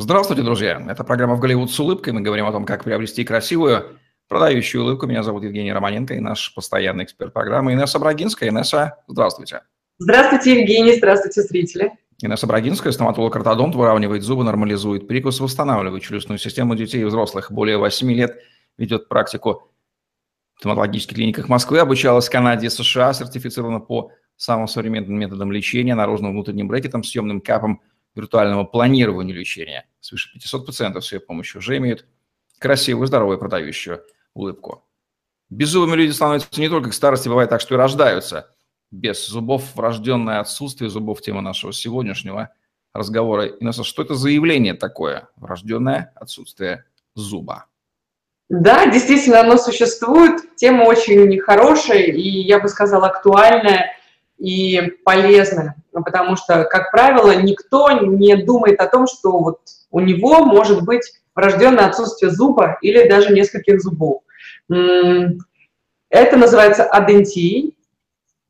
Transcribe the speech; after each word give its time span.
Здравствуйте, 0.00 0.44
друзья! 0.44 0.80
Это 0.88 1.02
программа 1.02 1.34
«В 1.34 1.40
Голливуд 1.40 1.72
с 1.72 1.80
улыбкой». 1.80 2.12
Мы 2.12 2.20
говорим 2.20 2.46
о 2.46 2.52
том, 2.52 2.64
как 2.64 2.84
приобрести 2.84 3.24
красивую, 3.24 3.98
продающую 4.28 4.84
улыбку. 4.84 5.08
Меня 5.08 5.24
зовут 5.24 5.42
Евгений 5.42 5.72
Романенко 5.72 6.14
и 6.14 6.20
наш 6.20 6.54
постоянный 6.54 7.02
эксперт 7.02 7.32
программы 7.32 7.72
Инесса 7.72 7.98
Брагинская. 7.98 8.50
Инесса, 8.50 9.02
здравствуйте. 9.08 9.62
Здравствуйте, 9.98 10.60
Евгений. 10.60 10.94
Здравствуйте, 10.94 11.42
зрители. 11.42 11.90
Инесса 12.22 12.46
Брагинская, 12.46 12.92
стоматолог-ортодонт, 12.92 13.74
выравнивает 13.74 14.22
зубы, 14.22 14.44
нормализует 14.44 15.08
прикус, 15.08 15.40
восстанавливает 15.40 16.00
челюстную 16.00 16.38
систему 16.38 16.76
детей 16.76 17.00
и 17.00 17.04
взрослых. 17.04 17.50
Более 17.50 17.78
8 17.78 18.12
лет 18.12 18.38
ведет 18.76 19.08
практику 19.08 19.68
в 20.54 20.60
стоматологических 20.60 21.16
клиниках 21.16 21.48
Москвы, 21.48 21.80
обучалась 21.80 22.28
в 22.28 22.30
Канаде 22.30 22.68
и 22.68 22.70
США, 22.70 23.12
сертифицирована 23.14 23.80
по 23.80 24.12
самым 24.36 24.68
современным 24.68 25.18
методам 25.18 25.50
лечения, 25.50 25.96
наружным 25.96 26.30
внутренним 26.30 26.68
брекетом, 26.68 27.02
съемным 27.02 27.40
капом– 27.40 27.80
виртуального 28.14 28.64
планирования 28.64 29.34
лечения. 29.34 29.88
Свыше 30.00 30.32
500 30.32 30.66
пациентов 30.66 31.04
с 31.04 31.12
ее 31.12 31.20
помощью 31.20 31.58
уже 31.58 31.76
имеют 31.76 32.06
красивую, 32.58 33.06
здоровую, 33.06 33.38
продающую 33.38 34.02
улыбку. 34.34 34.84
Беззубыми 35.50 35.96
люди 35.96 36.12
становятся 36.12 36.60
не 36.60 36.68
только 36.68 36.90
к 36.90 36.94
старости, 36.94 37.28
бывает 37.28 37.50
так, 37.50 37.60
что 37.60 37.74
и 37.74 37.78
рождаются. 37.78 38.50
Без 38.90 39.26
зубов 39.26 39.74
врожденное 39.74 40.40
отсутствие 40.40 40.90
зубов– 40.90 41.20
тема 41.22 41.40
нашего 41.40 41.72
сегодняшнего 41.72 42.50
разговора. 42.92 43.46
Инесса, 43.46 43.84
что 43.84 44.02
это 44.02 44.14
за 44.14 44.30
явление 44.30 44.74
такое? 44.74 45.28
Врожденное 45.36 46.12
отсутствие 46.16 46.84
зуба. 47.14 47.66
Да, 48.48 48.86
действительно, 48.90 49.40
оно 49.40 49.58
существует. 49.58 50.56
Тема 50.56 50.84
очень 50.84 51.38
хорошая 51.38 52.04
и, 52.04 52.20
я 52.22 52.60
бы 52.60 52.68
сказала, 52.68 53.08
актуальная 53.08 53.92
и 54.38 54.80
полезная, 55.04 55.76
потому 55.92 56.36
что, 56.36 56.64
как 56.64 56.90
правило, 56.90 57.34
никто 57.34 57.90
не 57.90 58.36
думает 58.36 58.80
о 58.80 58.86
том, 58.86 59.06
что 59.06 59.38
вот 59.38 59.60
у 59.90 60.00
него 60.00 60.44
может 60.44 60.82
быть 60.82 61.12
врожденное 61.34 61.86
отсутствие 61.86 62.30
зуба 62.30 62.78
или 62.82 63.08
даже 63.08 63.32
нескольких 63.32 63.80
зубов. 63.80 64.22
Это 64.68 66.36
называется 66.36 66.84
адентией, 66.84 67.74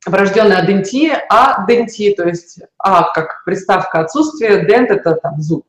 врожденная 0.06 0.58
адентия, 0.58 1.24
адентия, 1.28 2.14
то 2.14 2.28
есть 2.28 2.60
а 2.78 3.12
как 3.12 3.44
приставка 3.44 4.00
отсутствия, 4.00 4.64
дент– 4.64 4.90
это 4.92 5.14
там 5.14 5.40
зуб 5.40 5.64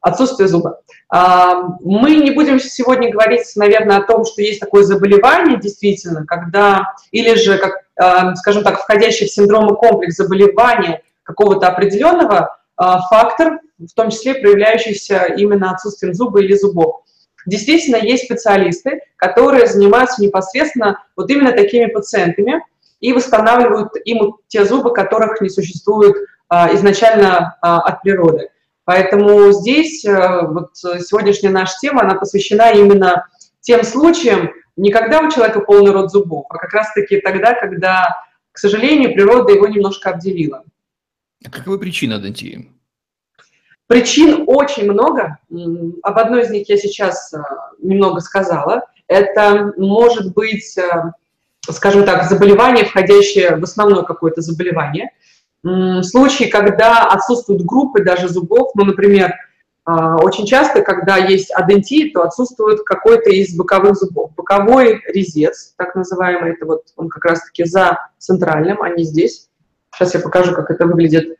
отсутствие 0.00 0.48
зуба. 0.48 0.80
А, 1.08 1.62
мы 1.80 2.16
не 2.16 2.30
будем 2.30 2.58
сегодня 2.58 3.12
говорить, 3.12 3.44
наверное, 3.56 3.98
о 3.98 4.02
том, 4.02 4.24
что 4.24 4.42
есть 4.42 4.60
такое 4.60 4.82
заболевание 4.82 5.58
действительно, 5.58 6.24
когда, 6.26 6.94
или 7.10 7.34
же, 7.34 7.58
как, 7.58 7.72
а, 7.89 7.89
скажем 8.36 8.64
так, 8.64 8.80
входящий 8.80 9.26
в 9.26 9.30
синдромы 9.30 9.76
комплекс 9.76 10.16
заболевания 10.16 11.02
какого-то 11.22 11.68
определенного 11.68 12.56
а, 12.76 13.00
фактор, 13.08 13.60
в 13.78 13.92
том 13.94 14.10
числе 14.10 14.34
проявляющийся 14.34 15.24
именно 15.36 15.70
отсутствием 15.70 16.14
зуба 16.14 16.40
или 16.40 16.54
зубов. 16.54 17.02
Действительно, 17.46 17.96
есть 17.96 18.24
специалисты, 18.24 19.00
которые 19.16 19.66
занимаются 19.66 20.22
непосредственно 20.22 21.02
вот 21.16 21.30
именно 21.30 21.52
такими 21.52 21.86
пациентами 21.86 22.64
и 23.00 23.12
восстанавливают 23.12 23.92
им 24.04 24.36
те 24.48 24.64
зубы, 24.64 24.92
которых 24.92 25.40
не 25.40 25.48
существует 25.48 26.16
изначально 26.72 27.56
от 27.62 28.02
природы. 28.02 28.50
Поэтому 28.84 29.52
здесь 29.52 30.04
э, 30.04 30.46
вот 30.48 30.70
сегодняшняя 30.74 31.50
наша 31.50 31.74
тема, 31.80 32.02
она 32.02 32.16
посвящена 32.16 32.72
именно 32.72 33.26
тем 33.60 33.84
случаям, 33.84 34.50
не 34.80 34.90
когда 34.90 35.20
у 35.20 35.30
человека 35.30 35.60
полный 35.60 35.92
рот 35.92 36.10
зубов, 36.10 36.46
а 36.48 36.58
как 36.58 36.72
раз-таки 36.72 37.20
тогда, 37.20 37.54
когда, 37.54 38.16
к 38.52 38.58
сожалению, 38.58 39.14
природа 39.14 39.52
его 39.52 39.66
немножко 39.66 40.10
обделила. 40.10 40.64
А 41.44 41.50
каковы 41.50 41.78
причины 41.78 42.14
адентии? 42.14 42.70
Причин 43.86 44.44
очень 44.46 44.90
много. 44.90 45.38
Об 46.02 46.18
одной 46.18 46.42
из 46.42 46.50
них 46.50 46.68
я 46.68 46.76
сейчас 46.76 47.32
э, 47.32 47.38
немного 47.80 48.20
сказала. 48.20 48.82
Это 49.08 49.72
может 49.76 50.32
быть, 50.34 50.78
э, 50.78 51.12
скажем 51.70 52.04
так, 52.04 52.28
заболевание, 52.28 52.84
входящее 52.84 53.56
в 53.56 53.64
основное 53.64 54.02
какое-то 54.02 54.40
заболевание– 54.42 55.10
случаи, 56.02 56.44
когда 56.44 57.06
отсутствуют 57.06 57.62
группы 57.62 58.02
даже 58.02 58.28
зубов, 58.28 58.70
ну, 58.74 58.84
например, 58.84 59.34
очень 59.86 60.46
часто, 60.46 60.82
когда 60.82 61.16
есть 61.16 61.50
адентит, 61.52 62.12
то 62.12 62.22
отсутствует 62.22 62.82
какой-то 62.82 63.30
из 63.30 63.56
боковых 63.56 63.96
зубов. 63.96 64.34
Боковой 64.36 65.00
резец, 65.06 65.74
так 65.76 65.94
называемый, 65.94 66.52
это 66.52 66.66
вот 66.66 66.84
он 66.96 67.08
как 67.08 67.24
раз-таки 67.24 67.64
за 67.64 67.98
центральным, 68.18 68.82
а 68.82 68.90
не 68.90 69.04
здесь. 69.04 69.48
Сейчас 69.92 70.14
я 70.14 70.20
покажу, 70.20 70.54
как 70.54 70.70
это 70.70 70.86
выглядит 70.86 71.36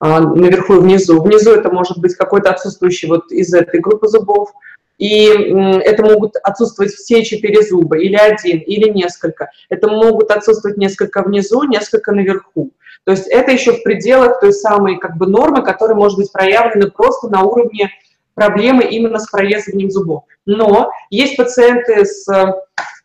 а, 0.00 0.20
наверху 0.20 0.74
и 0.74 0.80
внизу. 0.80 1.20
Внизу 1.22 1.52
это 1.52 1.70
может 1.70 1.98
быть 1.98 2.14
какой-то 2.14 2.50
отсутствующий 2.50 3.08
вот 3.08 3.32
из 3.32 3.52
этой 3.54 3.80
группы 3.80 4.08
зубов. 4.08 4.52
И 4.98 5.26
это 5.26 6.04
могут 6.04 6.34
отсутствовать 6.42 6.92
все 6.92 7.24
четыре 7.24 7.62
зуба, 7.62 7.98
или 7.98 8.16
один, 8.16 8.58
или 8.58 8.88
несколько. 8.90 9.48
Это 9.68 9.86
могут 9.86 10.32
отсутствовать 10.32 10.76
несколько 10.76 11.22
внизу, 11.22 11.62
несколько 11.62 12.10
наверху. 12.10 12.72
То 13.08 13.12
есть 13.12 13.26
это 13.28 13.52
еще 13.52 13.72
в 13.72 13.82
пределах 13.84 14.38
той 14.38 14.52
самой 14.52 14.98
как 14.98 15.16
бы 15.16 15.26
нормы, 15.26 15.62
которая 15.62 15.96
может 15.96 16.18
быть 16.18 16.30
проявлена 16.30 16.90
просто 16.90 17.30
на 17.30 17.42
уровне 17.42 17.90
проблемы 18.34 18.84
именно 18.84 19.18
с 19.18 19.30
прорезыванием 19.30 19.90
зубов. 19.90 20.24
Но 20.44 20.90
есть 21.08 21.38
пациенты 21.38 22.04
с, 22.04 22.26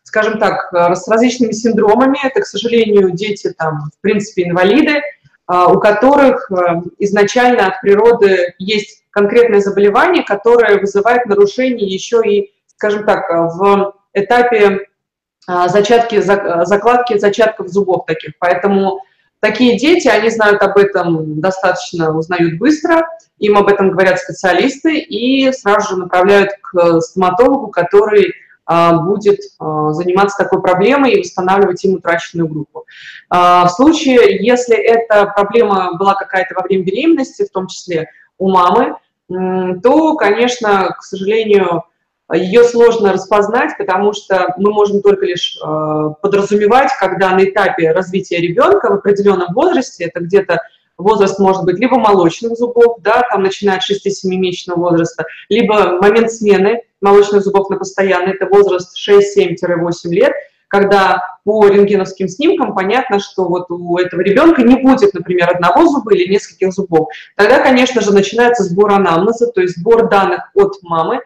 скажем 0.02 0.38
так, 0.38 0.70
с 0.74 1.08
различными 1.08 1.52
синдромами, 1.52 2.18
это, 2.22 2.42
к 2.42 2.46
сожалению, 2.46 3.12
дети 3.12 3.54
там, 3.56 3.88
в 3.96 4.02
принципе, 4.02 4.42
инвалиды, 4.42 5.00
а, 5.46 5.72
у 5.72 5.80
которых 5.80 6.50
э, 6.50 6.82
изначально 6.98 7.68
от 7.68 7.80
природы 7.80 8.52
есть 8.58 9.04
конкретное 9.08 9.60
заболевание, 9.60 10.22
которое 10.22 10.80
вызывает 10.80 11.24
нарушение 11.24 11.88
еще 11.88 12.20
и, 12.26 12.52
скажем 12.66 13.06
так, 13.06 13.24
в 13.30 13.94
этапе 14.12 14.80
зачатки, 15.48 16.20
закладки 16.20 17.16
зачатков 17.16 17.68
зубов 17.68 18.04
таких. 18.04 18.32
Поэтому 18.38 19.00
Такие 19.44 19.78
дети, 19.78 20.08
они 20.08 20.30
знают 20.30 20.62
об 20.62 20.78
этом 20.78 21.38
достаточно, 21.38 22.16
узнают 22.16 22.56
быстро, 22.56 23.06
им 23.38 23.58
об 23.58 23.68
этом 23.68 23.90
говорят 23.90 24.18
специалисты 24.18 24.96
и 24.96 25.52
сразу 25.52 25.90
же 25.90 25.96
направляют 26.00 26.52
к 26.62 27.02
стоматологу, 27.02 27.68
который 27.68 28.32
а, 28.64 29.02
будет 29.02 29.40
а, 29.58 29.92
заниматься 29.92 30.42
такой 30.42 30.62
проблемой 30.62 31.12
и 31.12 31.20
восстанавливать 31.20 31.84
им 31.84 31.96
утраченную 31.96 32.48
группу. 32.48 32.86
А, 33.28 33.66
в 33.66 33.72
случае, 33.72 34.42
если 34.42 34.76
эта 34.76 35.26
проблема 35.26 35.92
была 35.98 36.14
какая-то 36.14 36.54
во 36.54 36.62
время 36.62 36.82
беременности, 36.82 37.44
в 37.44 37.50
том 37.50 37.66
числе 37.66 38.08
у 38.38 38.48
мамы, 38.48 38.96
то, 39.28 40.16
конечно, 40.16 40.96
к 40.98 41.02
сожалению, 41.02 41.84
ее 42.32 42.64
сложно 42.64 43.12
распознать, 43.12 43.76
потому 43.76 44.14
что 44.14 44.54
мы 44.56 44.72
можем 44.72 45.02
только 45.02 45.26
лишь 45.26 45.58
э, 45.62 46.10
подразумевать, 46.22 46.90
когда 46.98 47.30
на 47.30 47.44
этапе 47.44 47.92
развития 47.92 48.38
ребенка 48.38 48.88
в 48.88 48.94
определенном 48.94 49.52
возрасте, 49.52 50.04
это 50.04 50.20
где-то 50.20 50.60
возраст 50.96 51.38
может 51.38 51.64
быть 51.64 51.78
либо 51.78 51.98
молочных 51.98 52.56
зубов, 52.56 52.98
да, 53.02 53.22
там 53.30 53.42
начиная 53.42 53.76
от 53.76 53.82
6-7-месячного 53.82 54.76
возраста, 54.76 55.26
либо 55.48 55.98
момент 56.00 56.32
смены 56.32 56.82
молочных 57.00 57.42
зубов 57.42 57.68
на 57.68 57.76
постоянный, 57.76 58.32
это 58.32 58.46
возраст 58.46 58.96
6-7-8 58.96 59.92
лет, 60.10 60.32
когда 60.68 61.20
по 61.44 61.68
рентгеновским 61.68 62.26
снимкам 62.26 62.74
понятно, 62.74 63.20
что 63.20 63.44
вот 63.44 63.70
у 63.70 63.98
этого 63.98 64.22
ребенка 64.22 64.62
не 64.62 64.76
будет, 64.76 65.12
например, 65.14 65.50
одного 65.50 65.86
зуба 65.86 66.14
или 66.14 66.32
нескольких 66.32 66.72
зубов. 66.72 67.08
Тогда, 67.36 67.60
конечно 67.60 68.00
же, 68.00 68.12
начинается 68.12 68.64
сбор 68.64 68.92
анамнеза, 68.92 69.48
то 69.48 69.60
есть 69.60 69.76
сбор 69.76 70.08
данных 70.08 70.50
от 70.54 70.82
мамы, 70.82 71.20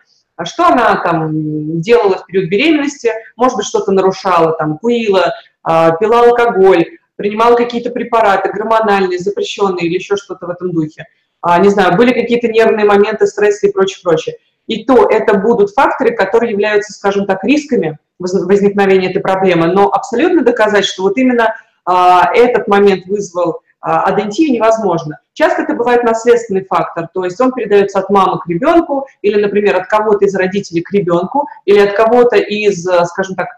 что 0.44 0.66
она 0.66 0.96
там 1.02 1.80
делала 1.80 2.18
в 2.18 2.26
период 2.26 2.48
беременности, 2.48 3.10
может 3.36 3.56
быть, 3.56 3.66
что-то 3.66 3.92
нарушала, 3.92 4.52
там, 4.52 4.78
курила, 4.78 5.34
а, 5.62 5.92
пила 5.92 6.20
алкоголь, 6.20 6.98
принимала 7.16 7.56
какие-то 7.56 7.90
препараты 7.90 8.50
гормональные, 8.52 9.18
запрещенные 9.18 9.86
или 9.86 9.94
еще 9.94 10.16
что-то 10.16 10.46
в 10.46 10.50
этом 10.50 10.72
духе. 10.72 11.06
А, 11.40 11.58
не 11.58 11.68
знаю, 11.68 11.96
были 11.96 12.12
какие-то 12.12 12.48
нервные 12.48 12.86
моменты, 12.86 13.26
стрессы 13.26 13.68
и 13.68 13.72
прочее, 13.72 14.00
прочее. 14.02 14.36
И 14.66 14.84
то 14.84 15.08
это 15.08 15.34
будут 15.38 15.70
факторы, 15.70 16.14
которые 16.14 16.52
являются, 16.52 16.92
скажем 16.92 17.26
так, 17.26 17.42
рисками 17.42 17.98
возникновения 18.18 19.10
этой 19.10 19.20
проблемы, 19.20 19.68
но 19.68 19.88
абсолютно 19.88 20.42
доказать, 20.42 20.84
что 20.84 21.04
вот 21.04 21.16
именно 21.16 21.54
а, 21.84 22.30
этот 22.34 22.68
момент 22.68 23.06
вызвал 23.06 23.50
а, 23.50 23.58
адентию 23.80 24.52
невозможно. 24.52 25.20
Часто 25.34 25.62
это 25.62 25.74
бывает 25.74 26.02
наследственный 26.02 26.64
фактор, 26.64 27.08
то 27.12 27.24
есть 27.24 27.40
он 27.40 27.52
передается 27.52 28.00
от 28.00 28.10
мамы 28.10 28.40
к 28.40 28.48
ребенку, 28.48 29.06
или, 29.22 29.40
например, 29.40 29.76
от 29.76 29.86
кого-то 29.86 30.24
из 30.24 30.34
родителей 30.34 30.82
к 30.82 30.92
ребенку, 30.92 31.46
или 31.64 31.78
от 31.78 31.94
кого-то 31.94 32.36
из, 32.36 32.86
э, 32.88 33.04
скажем 33.06 33.36
так, 33.36 33.48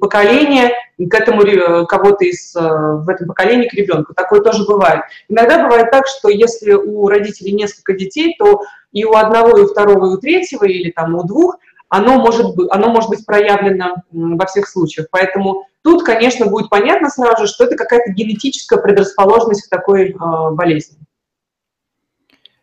поколения 0.00 0.70
к 0.96 1.14
этому 1.14 1.42
кого-то 1.86 2.24
из 2.24 2.54
э, 2.54 2.60
в 2.60 3.08
этом 3.08 3.26
поколении 3.26 3.66
к 3.66 3.74
ребенку. 3.74 4.14
Такое 4.14 4.40
тоже 4.40 4.64
бывает. 4.64 5.02
Иногда 5.28 5.64
бывает 5.64 5.90
так, 5.90 6.06
что 6.06 6.28
если 6.28 6.72
у 6.72 7.08
родителей 7.08 7.52
несколько 7.52 7.94
детей, 7.94 8.36
то 8.38 8.60
и 8.92 9.04
у 9.04 9.14
одного, 9.14 9.58
и 9.58 9.62
у 9.62 9.66
второго, 9.66 10.06
и 10.06 10.16
у 10.16 10.18
третьего, 10.18 10.64
или 10.64 10.90
там 10.90 11.14
у 11.14 11.24
двух– 11.24 11.56
оно 11.92 12.18
может, 12.18 12.56
быть, 12.56 12.68
оно 12.70 12.88
может 12.88 13.10
быть 13.10 13.26
проявлено 13.26 13.96
во 14.12 14.46
всех 14.46 14.66
случаях. 14.66 15.08
Поэтому 15.10 15.66
тут, 15.82 16.02
конечно, 16.04 16.46
будет 16.46 16.70
понятно 16.70 17.10
сразу 17.10 17.46
же, 17.46 17.52
что 17.52 17.64
это 17.64 17.76
какая-то 17.76 18.12
генетическая 18.12 18.80
предрасположенность 18.80 19.66
к 19.66 19.68
такой 19.68 20.12
э, 20.12 20.14
болезни. 20.52 20.96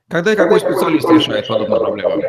Когда 0.10 0.34
и 0.34 0.36
какой 0.36 0.60
специалист 0.60 1.08
решает 1.08 1.48
подобную 1.48 1.80
проблему? 1.80 2.24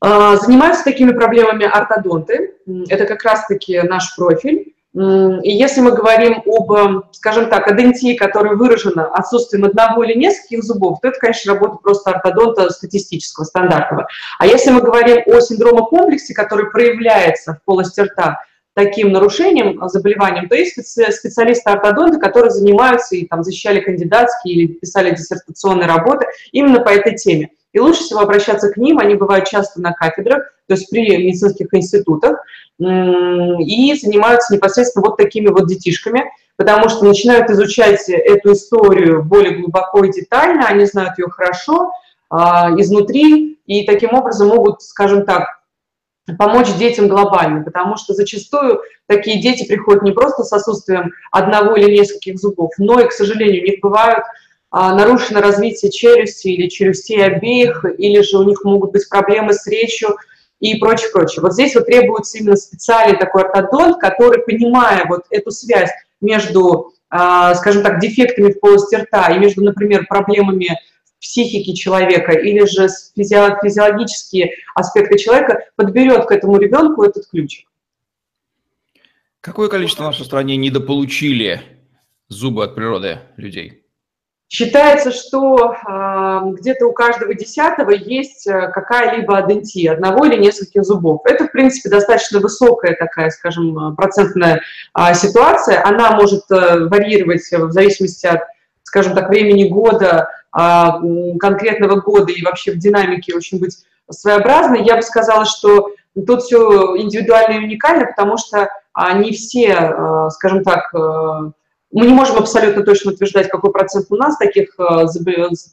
А, 0.00 0.36
занимаются 0.38 0.82
такими 0.82 1.12
проблемами 1.12 1.64
ортодонты. 1.64 2.56
Это 2.88 3.06
как 3.06 3.22
раз-таки 3.22 3.80
наш 3.82 4.16
профиль. 4.16 4.74
И 4.92 5.52
если 5.52 5.80
мы 5.82 5.92
говорим 5.92 6.42
об, 6.46 7.04
скажем 7.12 7.48
так, 7.48 7.68
адентии, 7.68 8.16
которая 8.16 8.56
выражена 8.56 9.06
отсутствием 9.06 9.64
одного 9.64 10.02
или 10.02 10.18
нескольких 10.18 10.64
зубов, 10.64 10.98
то 11.00 11.08
это, 11.08 11.18
конечно, 11.20 11.54
работа 11.54 11.76
просто 11.76 12.10
ортодонта 12.10 12.70
статистического, 12.70 13.44
стандартного. 13.44 14.08
А 14.40 14.46
если 14.46 14.70
мы 14.70 14.80
говорим 14.80 15.22
о 15.26 15.40
синдромокомплексе, 15.40 16.34
который 16.34 16.70
проявляется 16.70 17.54
в 17.54 17.64
полости 17.64 18.00
рта, 18.00 18.40
таким 18.74 19.12
нарушением, 19.12 19.80
заболеванием, 19.88 20.48
то 20.48 20.56
есть 20.56 20.72
специалисты-ортодонты, 20.72 22.18
которые 22.18 22.50
занимаются 22.50 23.14
и 23.14 23.26
там 23.26 23.44
защищали 23.44 23.80
кандидатские 23.80 24.54
или 24.54 24.66
писали 24.72 25.14
диссертационные 25.14 25.86
работы 25.86 26.26
именно 26.50 26.80
по 26.80 26.88
этой 26.88 27.14
теме. 27.14 27.50
И 27.72 27.78
лучше 27.78 28.02
всего 28.02 28.20
обращаться 28.20 28.70
к 28.70 28.76
ним, 28.76 28.98
они 28.98 29.14
бывают 29.14 29.48
часто 29.48 29.80
на 29.80 29.92
кафедрах, 29.92 30.42
то 30.66 30.74
есть 30.74 30.90
при 30.90 31.02
медицинских 31.02 31.72
институтах, 31.72 32.38
и 32.78 33.94
занимаются 33.94 34.54
непосредственно 34.54 35.06
вот 35.06 35.16
такими 35.16 35.48
вот 35.48 35.66
детишками, 35.66 36.24
потому 36.56 36.88
что 36.88 37.04
начинают 37.04 37.50
изучать 37.50 38.08
эту 38.08 38.52
историю 38.52 39.22
более 39.22 39.58
глубоко 39.58 40.04
и 40.04 40.12
детально, 40.12 40.66
они 40.66 40.84
знают 40.84 41.18
ее 41.18 41.28
хорошо, 41.28 41.92
а, 42.28 42.70
изнутри, 42.76 43.58
и 43.66 43.84
таким 43.84 44.14
образом 44.14 44.48
могут, 44.48 44.82
скажем 44.82 45.24
так, 45.24 45.60
помочь 46.38 46.72
детям 46.74 47.08
глобально, 47.08 47.64
потому 47.64 47.96
что 47.96 48.14
зачастую 48.14 48.80
такие 49.06 49.40
дети 49.42 49.66
приходят 49.66 50.02
не 50.02 50.12
просто 50.12 50.44
с 50.44 50.52
отсутствием 50.52 51.12
одного 51.32 51.76
или 51.76 51.96
нескольких 51.96 52.38
зубов, 52.38 52.72
но 52.78 53.00
и, 53.00 53.08
к 53.08 53.12
сожалению, 53.12 53.62
у 53.62 53.66
них 53.66 53.80
бывают 53.80 54.24
нарушено 54.72 55.40
развитие 55.40 55.90
челюсти 55.90 56.48
или 56.48 56.68
челюстей 56.68 57.24
обеих, 57.24 57.84
или 57.98 58.20
же 58.22 58.38
у 58.38 58.44
них 58.44 58.62
могут 58.64 58.92
быть 58.92 59.08
проблемы 59.08 59.52
с 59.52 59.66
речью 59.66 60.16
и 60.60 60.76
прочее, 60.76 61.10
прочее. 61.12 61.42
Вот 61.42 61.54
здесь 61.54 61.74
вот 61.74 61.86
требуется 61.86 62.38
именно 62.38 62.56
специальный 62.56 63.18
такой 63.18 63.42
ортодонт, 63.42 63.98
который, 63.98 64.42
понимая 64.42 65.06
вот 65.08 65.22
эту 65.30 65.50
связь 65.50 65.90
между, 66.20 66.92
а, 67.08 67.54
скажем 67.54 67.82
так, 67.82 68.00
дефектами 68.00 68.52
в 68.52 68.60
полости 68.60 68.94
рта 68.94 69.34
и 69.34 69.38
между, 69.38 69.64
например, 69.64 70.06
проблемами 70.06 70.78
психики 71.20 71.74
человека 71.74 72.32
или 72.32 72.64
же 72.64 72.88
физиологические 73.14 74.52
аспекты 74.74 75.18
человека, 75.18 75.64
подберет 75.76 76.26
к 76.26 76.32
этому 76.32 76.58
ребенку 76.58 77.02
этот 77.02 77.26
ключик. 77.28 77.68
Какое 79.40 79.68
количество 79.68 80.04
в 80.04 80.06
нашей 80.06 80.24
стране 80.24 80.56
недополучили 80.56 81.62
зубы 82.28 82.64
от 82.64 82.74
природы 82.74 83.20
людей? 83.36 83.79
Считается, 84.52 85.12
что 85.12 85.74
э, 85.74 86.40
где-то 86.54 86.88
у 86.88 86.92
каждого 86.92 87.32
десятого 87.34 87.92
есть 87.92 88.48
э, 88.48 88.66
какая-либо 88.74 89.38
адентия, 89.38 89.92
одного 89.92 90.24
или 90.24 90.36
нескольких 90.36 90.82
зубов. 90.82 91.20
Это, 91.24 91.46
в 91.46 91.52
принципе, 91.52 91.88
достаточно 91.88 92.40
высокая 92.40 92.96
такая, 92.96 93.30
скажем, 93.30 93.94
процентная 93.94 94.60
э, 94.98 95.14
ситуация. 95.14 95.86
Она 95.86 96.16
может 96.16 96.50
э, 96.50 96.88
варьировать 96.88 97.42
в 97.48 97.70
зависимости 97.70 98.26
от, 98.26 98.40
скажем 98.82 99.14
так, 99.14 99.28
времени 99.28 99.68
года, 99.68 100.28
э, 100.52 100.86
конкретного 101.38 102.00
года 102.00 102.32
и 102.32 102.42
вообще 102.42 102.72
в 102.72 102.78
динамике 102.78 103.36
очень 103.36 103.60
быть 103.60 103.76
своеобразной. 104.10 104.82
Я 104.82 104.96
бы 104.96 105.02
сказала, 105.02 105.44
что 105.44 105.92
тут 106.26 106.42
все 106.42 106.96
индивидуально 106.96 107.60
и 107.60 107.64
уникально, 107.64 108.06
потому 108.06 108.36
что 108.36 108.68
не 109.14 109.30
все, 109.30 109.68
э, 109.68 110.30
скажем 110.30 110.64
так, 110.64 110.92
э, 110.92 111.52
мы 111.92 112.06
не 112.06 112.12
можем 112.12 112.36
абсолютно 112.36 112.82
точно 112.82 113.12
утверждать, 113.12 113.48
какой 113.48 113.72
процент 113.72 114.06
у 114.10 114.16
нас 114.16 114.36
таких, 114.36 114.78
э, 114.78 115.06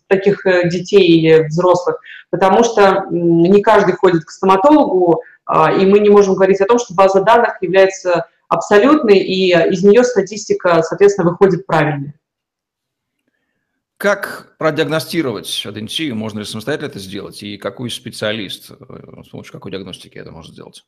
таких 0.08 0.46
э, 0.46 0.70
детей 0.70 1.08
или 1.08 1.48
взрослых, 1.48 2.00
потому 2.30 2.64
что 2.64 3.06
не 3.12 3.62
каждый 3.62 3.96
ходит 3.96 4.26
к 4.26 4.32
стоматологу, 4.32 5.22
а, 5.46 5.72
и 5.72 5.86
мы 5.86 6.00
не 6.00 6.10
можем 6.10 6.36
говорить 6.36 6.60
о 6.62 6.66
том, 6.66 6.80
что 6.80 6.94
база 6.94 7.22
данных 7.22 7.62
является 7.62 8.26
абсолютной, 8.50 9.20
и 9.20 9.52
из 9.52 9.84
нее 9.84 10.04
статистика, 10.04 10.82
соответственно, 10.82 11.30
выходит 11.30 11.66
правильной. 11.66 12.14
Как 13.98 14.56
продиагностировать 14.60 15.66
адентию? 15.66 16.16
Можно 16.16 16.40
ли 16.40 16.46
самостоятельно 16.46 16.90
это 16.90 17.00
сделать? 17.00 17.42
И 17.42 17.58
какой 17.58 17.90
специалист, 17.90 18.72
э, 18.72 19.24
с 19.26 19.30
помощью 19.30 19.54
какой 19.54 19.72
диагностики 19.72 20.18
это 20.18 20.32
может 20.32 20.54
сделать? 20.54 20.86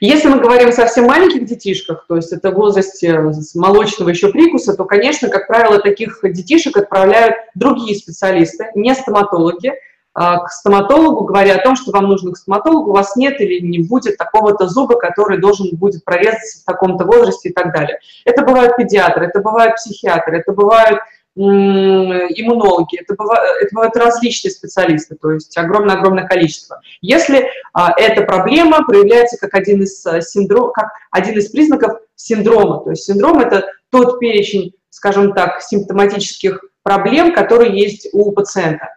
Если 0.00 0.28
мы 0.28 0.40
говорим 0.40 0.68
о 0.68 0.72
совсем 0.72 1.06
маленьких 1.06 1.46
детишках, 1.46 2.04
то 2.06 2.16
есть 2.16 2.32
это 2.32 2.50
в 2.50 2.54
возрасте 2.54 3.18
молочного 3.54 4.10
еще 4.10 4.30
прикуса, 4.30 4.74
то, 4.74 4.84
конечно, 4.84 5.28
как 5.28 5.48
правило, 5.48 5.78
таких 5.78 6.20
детишек 6.22 6.76
отправляют 6.76 7.36
другие 7.54 7.96
специалисты, 7.96 8.68
не 8.74 8.94
стоматологи, 8.94 9.72
а, 10.18 10.38
к 10.38 10.50
стоматологу, 10.50 11.26
говоря 11.26 11.56
о 11.56 11.62
том, 11.62 11.76
что 11.76 11.92
вам 11.92 12.08
нужно 12.08 12.32
к 12.32 12.38
стоматологу, 12.38 12.90
у 12.90 12.94
вас 12.94 13.16
нет 13.16 13.38
или 13.38 13.60
не 13.60 13.80
будет 13.80 14.16
такого-то 14.16 14.66
зуба, 14.66 14.98
который 14.98 15.38
должен 15.38 15.68
будет 15.76 16.04
прорезаться 16.04 16.62
в 16.62 16.64
таком-то 16.64 17.04
возрасте 17.04 17.50
и 17.50 17.52
так 17.52 17.70
далее. 17.74 17.98
Это 18.24 18.42
бывают 18.42 18.76
педиатры, 18.76 19.26
это 19.26 19.40
бывают 19.40 19.76
психиатры, 19.76 20.38
это 20.38 20.52
бывают 20.52 21.00
иммунологи, 21.36 22.98
это 22.98 23.14
бывают, 23.14 23.42
это 23.60 23.74
бывают 23.74 23.96
различные 23.96 24.50
специалисты, 24.50 25.16
то 25.16 25.32
есть 25.32 25.56
огромное-огромное 25.56 26.26
количество. 26.26 26.80
Если 27.02 27.48
а, 27.72 27.92
эта 27.96 28.22
проблема 28.22 28.84
проявляется 28.86 29.36
как 29.38 29.54
один 29.54 29.82
из, 29.82 30.04
а, 30.06 30.20
синдром, 30.22 30.72
как 30.72 30.92
один 31.10 31.38
из 31.38 31.50
признаков 31.50 31.98
синдрома, 32.14 32.82
то 32.82 32.90
есть 32.90 33.04
синдром– 33.04 33.38
это 33.40 33.66
тот 33.90 34.18
перечень, 34.18 34.72
скажем 34.88 35.34
так, 35.34 35.60
симптоматических 35.60 36.64
проблем, 36.82 37.34
которые 37.34 37.78
есть 37.78 38.08
у 38.12 38.32
пациента. 38.32 38.88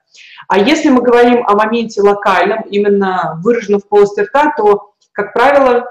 А 0.47 0.57
если 0.57 0.89
мы 0.89 1.01
говорим 1.01 1.45
о 1.45 1.56
моменте 1.56 2.01
локальном, 2.01 2.62
именно 2.69 3.39
выраженном 3.44 3.81
в 3.81 3.88
полости 3.88 4.21
рта, 4.21 4.53
то, 4.57 4.94
как 5.12 5.33
правило, 5.33 5.86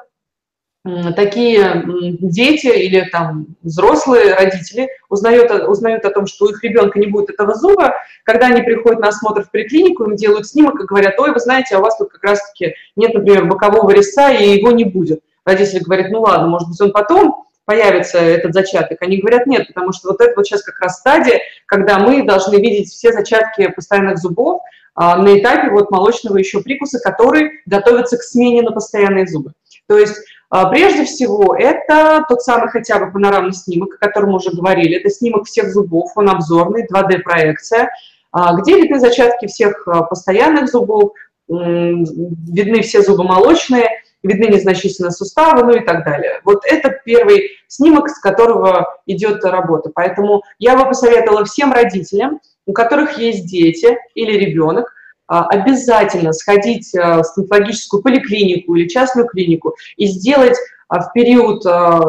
такие 0.84 1.84
дети 2.20 2.66
или 2.66 3.08
там 3.10 3.46
взрослые 3.62 4.34
родители 4.34 4.88
узнают, 5.08 5.50
узнают 5.69 6.04
о 6.04 6.10
том, 6.10 6.26
что 6.26 6.46
у 6.46 6.50
их 6.50 6.62
ребенка 6.62 6.98
не 6.98 7.06
будет 7.06 7.30
этого 7.30 7.54
зуба, 7.54 7.94
когда 8.25 8.46
они 8.46 8.62
приходят 8.62 9.00
на 9.00 9.08
осмотр 9.08 9.42
в 9.42 9.50
поликлинику, 9.50 10.04
им 10.04 10.16
делают 10.16 10.46
снимок 10.46 10.80
и 10.80 10.86
говорят, 10.86 11.19
ой, 11.19 11.32
вы 11.32 11.40
знаете, 11.40 11.76
а 11.76 11.78
у 11.78 11.82
вас 11.82 11.96
тут 11.98 12.10
как 12.10 12.22
раз-таки 12.22 12.75
нет, 12.96 13.14
например, 13.14 13.46
бокового 13.46 13.90
резца, 13.90 14.30
и 14.30 14.56
его 14.56 14.70
не 14.70 14.84
будет. 14.84 15.20
Родители 15.44 15.80
говорят, 15.80 16.10
ну 16.10 16.20
ладно, 16.20 16.48
может 16.48 16.69
быть, 16.69 16.81
он 16.81 16.92
потом 16.92 17.44
появится 17.64 18.19
этот 18.19 18.54
зачаток. 18.54 19.02
Они 19.02 19.19
говорят, 19.19 19.46
нет, 19.46 19.66
потому 19.66 19.92
что 19.92 20.08
вот 20.08 20.20
это 20.22 20.32
вот 20.36 20.46
сейчас 20.46 20.62
как 20.62 20.81
раз 20.81 21.00
стадия, 21.00 21.40
когда 21.66 21.98
мы 21.98 22.24
должны 22.24 22.56
видеть 22.56 22.88
все 22.88 23.12
зачатки 23.12 23.69
постоянных 23.69 24.19
зубов 24.19 24.62
а, 24.94 25.16
на 25.16 25.38
этапе 25.38 25.70
вот 25.70 25.90
молочного 25.90 26.38
еще 26.38 26.62
прикуса, 26.62 26.98
который 26.98 27.60
готовится 27.67 28.17
к 28.17 28.22
смене 28.22 28.62
на 28.62 28.72
постоянные 28.72 29.26
зубы. 29.26 29.53
То 29.86 29.98
есть 29.98 30.17
прежде 30.70 31.05
всего, 31.05 31.55
это 31.55 32.24
тот 32.28 32.43
самый 32.43 32.69
хотя 32.69 32.98
бы 32.98 33.12
панорамный 33.12 33.52
снимок, 33.52 33.94
о 33.94 34.06
котором 34.06 34.31
мы 34.31 34.36
уже 34.36 34.50
говорили. 34.50 34.96
Это 34.96 35.10
снимок 35.10 35.46
всех 35.46 35.70
зубов, 35.70 36.12
он 36.17 36.31
обзорный, 36.31 36.86
2D-проекция, 36.86 37.90
а, 38.32 38.55
где 38.55 38.81
видны 38.81 38.98
зачатки 38.98 39.46
всех 39.46 39.86
а, 39.86 40.02
постоянных 40.02 40.69
зубов, 40.69 41.12
видны 41.48 42.82
все 42.82 43.00
зубы 43.00 43.24
молочные, 43.24 43.88
видны 44.22 44.52
незначительные 44.52 45.12
суставы, 45.12 45.64
ну 45.64 45.74
и 45.76 45.81
так 45.81 46.05
далее. 46.05 46.40
Вот 46.44 46.62
это 46.67 46.90
первый 47.05 47.52
снимок, 47.69 48.08
с 48.10 48.19
которого 48.19 49.00
идет 49.06 49.44
работа. 49.44 49.90
Поэтому 49.94 50.43
я 50.58 50.76
бы 50.76 50.84
посоветовала 50.86 51.44
всем 51.44 51.72
родителям, 51.72 52.40
у 52.67 52.72
которых 52.72 53.19
есть 53.19 53.46
дети 53.46 53.96
или 54.14 54.32
ребенок, 54.32 54.93
а, 54.93 54.97
обязательно 55.29 56.32
сходить 56.32 56.94
а, 56.94 57.23
в 57.23 57.25
стоматологическую 57.25 58.03
поликлинику 58.03 58.75
или 58.75 58.89
частную 58.89 59.29
клинику 59.29 59.77
и 59.97 60.06
сделать 60.06 60.56
а, 60.89 61.03
в 61.03 61.13
период 61.13 61.63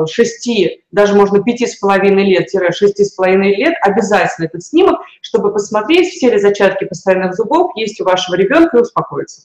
6, 0.10 0.50
даже 0.92 1.16
можно 1.16 1.38
5,5 1.38 2.00
лет-6,5 2.02 3.36
лет 3.42 3.74
обязательно 3.82 4.46
этот 4.46 4.64
снимок, 4.64 5.02
чтобы 5.22 5.52
посмотреть, 5.52 6.14
все 6.14 6.32
ли 6.32 6.40
зачатки 6.40 6.86
постоянных 6.86 7.36
зубов 7.36 7.72
есть 7.76 8.00
у 8.00 8.06
вашего 8.06 8.36
ребенка 8.36 8.78
и 8.78 8.82
успокоиться. 8.82 9.42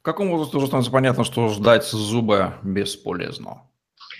В 0.00 0.04
каком 0.04 0.30
возрасте 0.30 0.56
уже 0.56 0.66
становится 0.66 0.92
понятно, 0.92 1.24
что 1.24 1.48
ждать 1.48 1.84
зуба 1.84 2.54
бесполезно? 2.62 3.62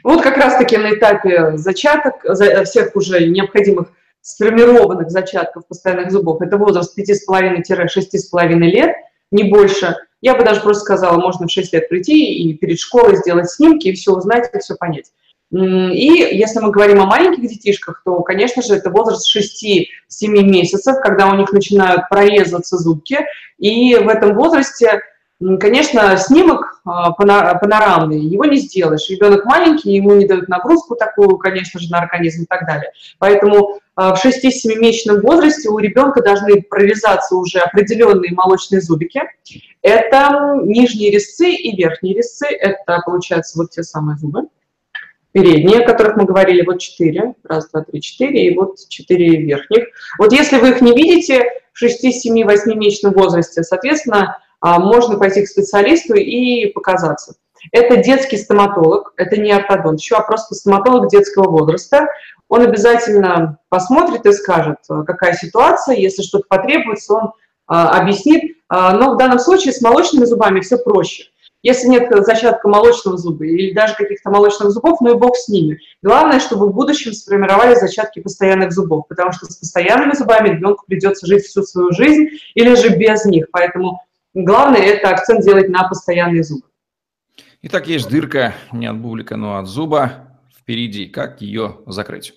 Вот 0.05 0.23
как 0.23 0.37
раз-таки 0.37 0.77
на 0.77 0.95
этапе 0.95 1.57
зачаток, 1.57 2.25
всех 2.65 2.97
уже 2.97 3.29
необходимых 3.29 3.89
сформированных 4.23 5.11
зачатков 5.11 5.67
постоянных 5.67 6.11
зубов, 6.11 6.41
это 6.41 6.57
возраст 6.57 6.97
5,5-6,5 6.99 8.49
лет, 8.61 8.97
не 9.31 9.45
больше. 9.45 9.97
Я 10.21 10.35
бы 10.37 10.45
даже 10.45 10.61
просто 10.61 10.83
сказала, 10.83 11.21
можно 11.21 11.47
в 11.47 11.51
6 11.51 11.73
лет 11.73 11.89
прийти 11.89 12.33
и 12.35 12.55
перед 12.55 12.79
школой 12.79 13.17
сделать 13.17 13.51
снимки, 13.51 13.89
и 13.89 13.93
все 13.93 14.13
узнать, 14.13 14.49
и 14.55 14.59
все 14.61 14.77
понять. 14.77 15.11
И 15.53 16.07
если 16.33 16.61
мы 16.61 16.71
говорим 16.71 17.03
о 17.03 17.07
маленьких 17.07 17.47
детишках, 17.47 18.01
то, 18.05 18.21
конечно 18.23 18.63
же, 18.63 18.75
это 18.75 18.89
возраст 18.89 19.29
6-7 19.37 19.87
месяцев, 20.29 20.97
когда 21.03 21.29
у 21.29 21.35
них 21.37 21.53
начинают 21.53 22.09
прорезываться 22.09 22.79
зубки, 22.79 23.19
и 23.59 23.97
в 23.97 24.09
этом 24.09 24.35
возрасте 24.35 25.03
Конечно, 25.61 26.17
снимок 26.19 26.81
а, 26.85 27.11
панорамный, 27.13 28.21
его 28.21 28.45
не 28.45 28.59
сделаешь. 28.59 29.09
Ребенок 29.09 29.45
маленький, 29.45 29.93
ему 29.93 30.15
не 30.15 30.27
дают 30.27 30.49
нагрузку 30.49 30.95
такую, 30.95 31.37
конечно 31.39 31.81
же, 31.81 31.91
на 31.91 31.99
организм 31.99 32.43
и 32.43 32.47
так 32.47 32.67
далее. 32.67 32.93
Поэтому 33.19 33.81
а, 33.97 34.15
в 34.15 34.25
6-7-месячном 34.25 35.21
возрасте 35.21 35.69
у 35.69 35.79
ребенка 35.79 36.23
должны 36.23 36.63
прорезаться 36.63 37.35
уже 37.35 37.59
определенные 37.59 38.33
молочные 38.33 38.81
зубики. 38.81 39.23
Это 39.81 40.61
нижние 40.63 41.11
резцы 41.11 41.51
и 41.51 41.77
верхние 41.77 42.15
резцы. 42.15 42.47
Это, 42.47 43.01
получается, 43.05 43.59
вот 43.59 43.71
те 43.71 43.83
самые 43.83 44.19
зубы. 44.19 44.43
Передние, 45.33 45.81
о 45.81 45.87
которых 45.87 46.17
мы 46.17 46.25
говорили, 46.25 46.63
вот 46.65 46.79
4. 46.79 47.35
Раз, 47.45 47.71
два, 47.71 47.83
три, 47.83 48.01
четыре. 48.01 48.49
И 48.49 48.55
вот 48.55 48.77
4 48.89 49.37
верхних. 49.39 49.87
Вот 50.19 50.33
если 50.33 50.59
вы 50.59 50.71
их 50.71 50.83
не 50.83 50.93
видите 50.93 51.43
в 51.73 51.83
6-7-8-месячном 51.83 53.15
возрасте, 53.15 53.63
соответственно, 53.63 54.37
можно 54.63 55.19
пойти 55.19 55.43
к 55.43 55.49
специалисту 55.49 56.15
и 56.15 56.67
показаться. 56.67 57.35
Это 57.71 57.97
детский 57.99 58.37
стоматолог, 58.39 59.13
это 59.17 59.37
не 59.37 59.53
ортодонт, 59.53 60.01
еще, 60.01 60.17
а 60.17 60.23
просто 60.23 60.55
стоматолог 60.55 61.09
детского 61.09 61.49
возраста. 61.49 62.09
Он 62.49 62.63
обязательно 62.63 63.59
посмотрит 63.69 64.27
и 64.27 64.33
скажет, 64.33 64.79
э, 64.91 65.05
какая 65.07 65.35
ситуация, 65.35 65.97
если 65.97 66.23
что-то 66.23 66.45
потребуется, 66.49 67.15
он 67.15 67.33
а, 67.67 68.01
объяснит. 68.01 68.57
А, 68.69 68.93
но 68.93 69.15
в 69.15 69.17
данном 69.17 69.39
случае 69.39 69.73
с 69.73 69.81
молочными 69.81 70.25
зубами 70.25 70.61
все 70.61 70.77
проще. 70.77 71.25
Если 71.63 71.87
нет 71.87 72.13
зачатка 72.25 72.69
молочного 72.69 73.17
зуба 73.17 73.47
или 73.47 73.73
даже 73.73 73.95
каких-то 73.95 74.31
молочных 74.31 74.71
зубов, 74.71 75.01
ну 75.01 75.15
и 75.15 75.19
бог 75.19 75.37
с 75.37 75.49
ними. 75.49 75.79
Главное, 76.03 76.41
чтобы 76.41 76.67
в 76.67 76.75
будущем 76.75 77.13
сформировали 77.13 77.77
зачатки 77.77 78.21
постоянных 78.21 78.73
зубов, 78.73 79.07
потому 79.09 79.31
что 79.31 79.47
с 79.47 79.57
постоянными 79.57 80.13
зубами 80.13 80.49
ребенку 80.49 80.85
придется 80.87 81.27
жить 81.27 81.45
всю 81.45 81.63
свою 81.63 81.93
жизнь 81.93 82.31
или 82.55 82.75
же 82.75 82.89
без 82.97 83.25
них. 83.25 83.47
Поэтому 83.53 84.01
главное 84.35 84.81
это 84.81 85.11
акцент 85.11 85.45
делать 85.45 85.69
на 85.69 85.89
постоянные 85.89 86.43
зубы. 86.43 86.67
Итак, 87.63 87.87
есть 87.87 88.09
дырка 88.09 88.55
не 88.73 88.87
от 88.87 88.99
бублика, 88.99 89.37
но 89.37 89.59
от 89.59 89.67
зуба 89.67 90.39
впереди. 90.59 91.07
Как 91.07 91.41
ее 91.41 91.79
закрыть? 91.87 92.35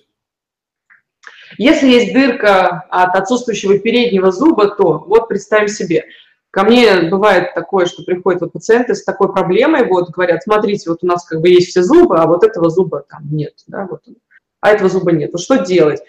Если 1.58 1.88
есть 1.88 2.12
дырка 2.12 2.86
от 2.90 3.14
отсутствующего 3.14 3.78
переднего 3.78 4.30
зуба, 4.32 4.68
то 4.68 5.04
вот 5.06 5.28
представим 5.28 5.68
себе, 5.68 6.04
ко 6.50 6.64
мне 6.64 7.08
бывает 7.10 7.54
такое, 7.54 7.86
что 7.86 8.02
приходят 8.02 8.40
вот 8.40 8.52
пациенты 8.52 8.94
с 8.94 9.04
такой 9.04 9.32
проблемой, 9.32 9.86
вот 9.86 10.10
говорят, 10.10 10.42
смотрите, 10.42 10.90
вот 10.90 10.98
у 11.02 11.06
нас 11.06 11.24
как 11.24 11.40
бы 11.40 11.48
есть 11.48 11.68
все 11.68 11.82
зубы, 11.82 12.18
а 12.18 12.26
вот 12.26 12.44
этого 12.44 12.70
зуба 12.70 13.04
там 13.08 13.28
нет, 13.30 13.54
да, 13.66 13.86
вот, 13.88 14.02
а 14.60 14.70
этого 14.70 14.88
зуба 14.88 15.12
нет. 15.12 15.32
Вот 15.32 15.40
что 15.40 15.64
делать? 15.64 16.00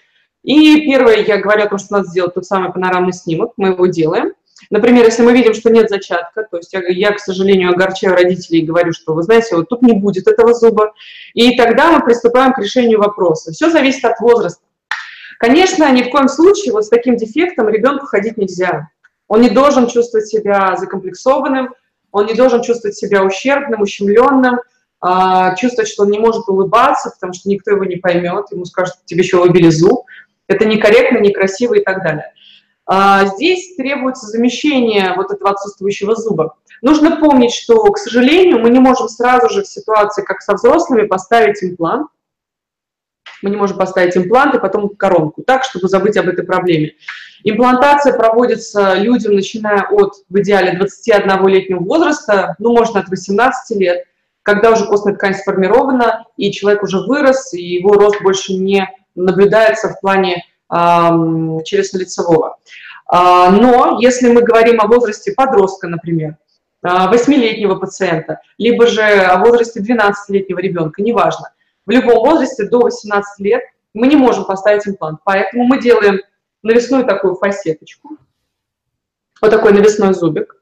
И 0.43 0.85
первое, 0.85 1.23
я 1.23 1.37
говорю 1.37 1.65
о 1.65 1.69
том, 1.69 1.77
что 1.77 1.97
надо 1.97 2.07
сделать 2.07 2.33
тот 2.33 2.45
самый 2.45 2.71
панорамный 2.71 3.13
снимок, 3.13 3.53
мы 3.57 3.69
его 3.69 3.87
делаем. 3.87 4.33
Например, 4.69 5.05
если 5.05 5.23
мы 5.23 5.33
видим, 5.33 5.53
что 5.53 5.69
нет 5.69 5.89
зачатка, 5.89 6.43
то 6.49 6.57
есть 6.57 6.73
я, 6.73 6.81
я, 6.87 7.11
к 7.11 7.19
сожалению, 7.19 7.69
огорчаю 7.69 8.15
родителей 8.15 8.59
и 8.59 8.65
говорю, 8.65 8.93
что, 8.93 9.13
вы 9.13 9.23
знаете, 9.23 9.55
вот 9.55 9.69
тут 9.69 9.81
не 9.81 9.93
будет 9.93 10.27
этого 10.27 10.53
зуба, 10.53 10.93
и 11.33 11.55
тогда 11.55 11.91
мы 11.91 12.03
приступаем 12.03 12.53
к 12.53 12.59
решению 12.59 12.99
вопроса. 12.99 13.51
Все 13.51 13.69
зависит 13.69 14.03
от 14.03 14.19
возраста. 14.19 14.61
Конечно, 15.39 15.91
ни 15.91 16.03
в 16.03 16.09
коем 16.09 16.27
случае 16.27 16.73
вот 16.73 16.85
с 16.85 16.89
таким 16.89 17.15
дефектом 17.15 17.69
ребенку 17.69 18.07
ходить 18.07 18.37
нельзя. 18.37 18.89
Он 19.27 19.41
не 19.41 19.49
должен 19.49 19.87
чувствовать 19.87 20.27
себя 20.27 20.75
закомплексованным, 20.77 21.73
он 22.11 22.25
не 22.25 22.33
должен 22.33 22.63
чувствовать 22.63 22.97
себя 22.97 23.23
ущербным, 23.23 23.81
ущемленным, 23.81 24.59
а, 24.99 25.55
чувствовать, 25.55 25.89
что 25.89 26.03
он 26.03 26.09
не 26.09 26.17
может 26.17 26.47
улыбаться, 26.47 27.11
потому 27.11 27.33
что 27.33 27.49
никто 27.49 27.71
его 27.71 27.83
не 27.83 27.97
поймет, 27.97 28.45
ему 28.51 28.65
скажут, 28.65 28.95
тебе 29.05 29.21
еще 29.21 29.37
улыбили 29.37 29.69
зуб. 29.69 30.05
Это 30.47 30.65
некорректно, 30.65 31.19
некрасиво 31.19 31.75
и 31.75 31.83
так 31.83 32.01
далее. 32.03 32.33
А, 32.87 33.25
здесь 33.25 33.75
требуется 33.75 34.27
замещение 34.27 35.13
вот 35.15 35.31
этого 35.31 35.51
отсутствующего 35.51 36.15
зуба. 36.15 36.55
Нужно 36.81 37.17
помнить, 37.17 37.53
что, 37.53 37.83
к 37.91 37.97
сожалению, 37.97 38.59
мы 38.59 38.69
не 38.69 38.79
можем 38.79 39.09
сразу 39.09 39.49
же 39.49 39.63
в 39.63 39.67
ситуации, 39.67 40.23
как 40.23 40.41
со 40.41 40.53
взрослыми, 40.53 41.05
поставить 41.05 41.61
имплант. 41.61 42.07
Мы 43.41 43.49
не 43.49 43.57
можем 43.57 43.77
поставить 43.77 44.15
имплант 44.15 44.55
и 44.55 44.59
потом 44.59 44.89
коронку, 44.89 45.43
так, 45.43 45.63
чтобы 45.63 45.89
забыть 45.89 46.17
об 46.17 46.27
этой 46.27 46.45
проблеме. 46.45 46.93
Имплантация 47.43 48.17
проводится 48.17 48.95
людям, 48.95 49.33
начиная 49.33 49.83
от, 49.91 50.13
в 50.29 50.39
идеале, 50.39 50.79
21-летнего 50.79 51.79
возраста, 51.79 52.55
ну, 52.57 52.71
можно 52.71 53.01
от 53.01 53.09
18 53.09 53.77
лет, 53.77 54.05
когда 54.43 54.71
уже 54.71 54.85
костная 54.85 55.13
ткань 55.13 55.35
сформирована, 55.35 56.25
и 56.37 56.51
человек 56.51 56.83
уже 56.83 56.99
вырос, 56.99 57.53
и 57.53 57.61
его 57.61 57.93
рост 57.93 58.21
больше 58.23 58.53
не 58.53 58.89
наблюдается 59.13 59.89
в 59.89 59.99
плане 59.99 60.45
челюстно-лицевого. 60.69 62.55
А, 63.07 63.51
но 63.51 63.99
если 63.99 64.31
мы 64.31 64.41
говорим 64.41 64.81
о 64.81 64.87
возрасте 64.87 65.31
подростка, 65.31 65.87
например, 65.87 66.37
8-летнего 66.83 67.75
а, 67.75 67.79
пациента, 67.79 68.41
либо 68.57 68.87
же 68.87 69.01
о 69.01 69.39
возрасте 69.39 69.81
12-летнего 69.81 70.59
ребенка, 70.59 71.01
неважно, 71.01 71.53
в 71.85 71.91
любом 71.91 72.19
возрасте 72.19 72.67
до 72.67 72.81
18 72.81 73.39
лет 73.39 73.63
мы 73.93 74.07
не 74.07 74.15
можем 74.15 74.45
поставить 74.45 74.87
имплант. 74.87 75.19
Поэтому 75.23 75.63
мы 75.63 75.81
делаем 75.81 76.19
навесную 76.63 77.05
такую 77.05 77.35
фасеточку, 77.35 78.17
вот 79.41 79.51
такой 79.51 79.71
навесной 79.71 80.13
зубик, 80.13 80.56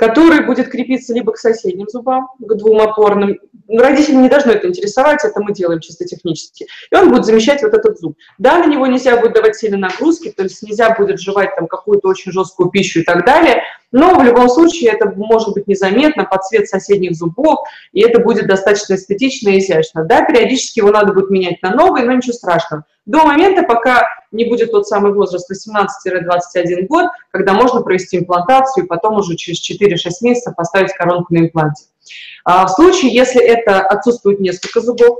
который 0.00 0.46
будет 0.46 0.70
крепиться 0.70 1.12
либо 1.12 1.32
к 1.32 1.36
соседним 1.36 1.86
зубам, 1.86 2.28
к 2.38 2.54
двум 2.54 2.80
опорным. 2.80 3.36
Но 3.68 3.82
родители 3.82 4.14
не 4.14 4.30
должны 4.30 4.52
это 4.52 4.66
интересовать, 4.66 5.22
это 5.22 5.42
мы 5.42 5.52
делаем 5.52 5.80
чисто 5.80 6.06
технически. 6.06 6.66
И 6.90 6.96
он 6.96 7.10
будет 7.10 7.26
замещать 7.26 7.62
вот 7.62 7.74
этот 7.74 7.98
зуб. 7.98 8.16
Да, 8.38 8.56
на 8.56 8.66
него 8.66 8.86
нельзя 8.86 9.18
будет 9.18 9.34
давать 9.34 9.56
сильные 9.56 9.78
нагрузки, 9.78 10.30
то 10.30 10.44
есть 10.44 10.62
нельзя 10.62 10.94
будет 10.94 11.20
жевать 11.20 11.54
там 11.54 11.66
какую-то 11.66 12.08
очень 12.08 12.32
жесткую 12.32 12.70
пищу 12.70 13.00
и 13.00 13.02
так 13.02 13.26
далее, 13.26 13.62
но 13.92 14.18
в 14.18 14.22
любом 14.22 14.48
случае 14.48 14.90
это 14.90 15.10
может 15.10 15.54
быть 15.54 15.66
незаметно 15.66 16.24
под 16.24 16.44
цвет 16.44 16.68
соседних 16.68 17.14
зубов, 17.14 17.60
и 17.92 18.00
это 18.00 18.20
будет 18.20 18.46
достаточно 18.46 18.94
эстетично 18.94 19.50
и 19.50 19.58
изящно. 19.58 20.04
Да, 20.04 20.24
периодически 20.24 20.80
его 20.80 20.90
надо 20.90 21.12
будет 21.12 21.30
менять 21.30 21.62
на 21.62 21.74
новый, 21.74 22.02
но 22.02 22.12
ничего 22.12 22.32
страшного. 22.32 22.84
До 23.06 23.24
момента, 23.24 23.62
пока 23.62 24.06
не 24.30 24.44
будет 24.44 24.70
тот 24.70 24.86
самый 24.86 25.12
возраст 25.12 25.50
18-21 25.50 26.86
год, 26.86 27.06
когда 27.32 27.54
можно 27.54 27.82
провести 27.82 28.18
имплантацию 28.18 28.84
и 28.84 28.86
потом 28.86 29.16
уже 29.16 29.34
через 29.36 29.58
4-6 29.68 30.10
месяцев 30.22 30.54
поставить 30.54 30.92
коронку 30.92 31.34
на 31.34 31.40
импланте. 31.40 31.84
А 32.44 32.66
в 32.66 32.70
случае, 32.70 33.12
если 33.12 33.42
это 33.42 33.80
отсутствует 33.80 34.40
несколько 34.40 34.80
зубов, 34.80 35.18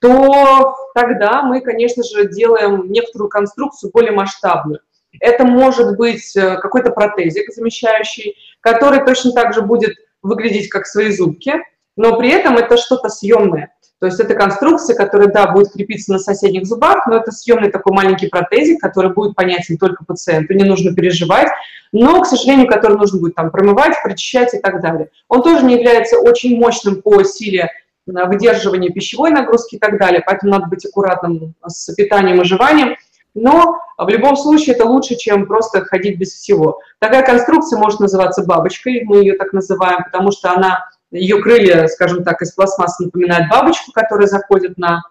то 0.00 0.74
тогда 0.94 1.42
мы, 1.42 1.60
конечно 1.60 2.02
же, 2.02 2.28
делаем 2.28 2.90
некоторую 2.90 3.28
конструкцию 3.28 3.90
более 3.92 4.12
масштабную. 4.12 4.80
Это 5.20 5.44
может 5.44 5.96
быть 5.96 6.36
э, 6.36 6.56
какой-то 6.56 6.90
протезик 6.90 7.52
замещающий, 7.52 8.36
который 8.60 9.04
точно 9.04 9.32
так 9.32 9.54
же 9.54 9.62
будет 9.62 9.94
выглядеть 10.22 10.68
как 10.68 10.86
свои 10.86 11.10
зубки, 11.12 11.54
но 11.96 12.16
при 12.18 12.30
этом 12.30 12.56
это 12.56 12.76
что-то 12.76 13.08
съемное. 13.08 13.72
То 14.02 14.06
есть 14.06 14.18
это 14.18 14.34
конструкция, 14.34 14.96
которая, 14.96 15.28
да, 15.28 15.46
будет 15.52 15.72
крепиться 15.72 16.10
на 16.12 16.18
соседних 16.18 16.66
зубах, 16.66 17.06
но 17.06 17.18
это 17.18 17.30
съемный 17.30 17.70
такой 17.70 17.92
маленький 17.92 18.26
протезик, 18.26 18.80
который 18.80 19.12
будет 19.12 19.36
понятен 19.36 19.78
только 19.78 20.04
пациенту, 20.04 20.54
не 20.54 20.64
нужно 20.64 20.92
переживать, 20.92 21.46
но, 21.92 22.20
к 22.20 22.26
сожалению, 22.26 22.66
который 22.66 22.96
нужно 22.96 23.20
будет 23.20 23.36
там 23.36 23.52
промывать, 23.52 23.94
прочищать 24.02 24.54
и 24.54 24.58
так 24.58 24.80
далее. 24.80 25.10
Он 25.28 25.40
тоже 25.44 25.64
не 25.64 25.74
является 25.74 26.18
очень 26.18 26.58
мощным 26.58 27.00
по 27.00 27.22
силе 27.22 27.70
э, 28.08 28.10
выдерживания 28.26 28.90
пищевой 28.90 29.30
нагрузки 29.30 29.76
и 29.76 29.78
так 29.78 30.00
далее, 30.00 30.20
поэтому 30.26 30.50
надо 30.50 30.66
быть 30.66 30.84
аккуратным 30.84 31.54
с 31.64 31.94
питанием 31.94 32.40
и 32.40 32.44
жеванием. 32.44 32.96
Но 33.34 33.78
в 33.96 34.08
любом 34.08 34.36
случае 34.36 34.74
это 34.74 34.84
лучше, 34.84 35.16
чем 35.16 35.46
просто 35.46 35.84
ходить 35.84 36.18
без 36.18 36.32
всего. 36.32 36.80
Такая 36.98 37.24
конструкция 37.24 37.78
может 37.78 38.00
называться 38.00 38.44
бабочкой, 38.44 39.02
мы 39.04 39.18
ее 39.18 39.36
так 39.36 39.52
называем, 39.52 40.04
потому 40.04 40.32
что 40.32 40.52
она, 40.52 40.84
ее 41.10 41.40
крылья, 41.40 41.86
скажем 41.86 42.24
так, 42.24 42.42
из 42.42 42.52
пластмассы 42.52 43.04
напоминают 43.04 43.48
бабочку, 43.48 43.92
которая 43.92 44.26
заходит 44.26 44.76
на 44.76 45.02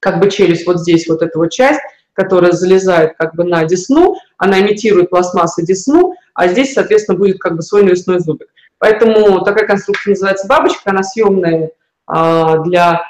как 0.00 0.20
бы 0.20 0.30
челюсть 0.30 0.66
вот 0.66 0.78
здесь, 0.78 1.08
вот 1.08 1.22
эта 1.22 1.38
вот 1.38 1.50
часть, 1.50 1.80
которая 2.12 2.52
залезает 2.52 3.16
как 3.16 3.34
бы 3.34 3.44
на 3.44 3.64
десну, 3.64 4.16
она 4.36 4.60
имитирует 4.60 5.10
пластмассу 5.10 5.64
десну, 5.64 6.14
а 6.34 6.48
здесь, 6.48 6.74
соответственно, 6.74 7.18
будет 7.18 7.38
как 7.38 7.56
бы 7.56 7.62
свой 7.62 7.82
навесной 7.82 8.20
зубик. 8.20 8.48
Поэтому 8.78 9.40
такая 9.44 9.66
конструкция 9.66 10.12
называется 10.12 10.46
бабочка, 10.46 10.90
она 10.90 11.02
съемная 11.02 11.70
а, 12.06 12.58
для 12.58 13.02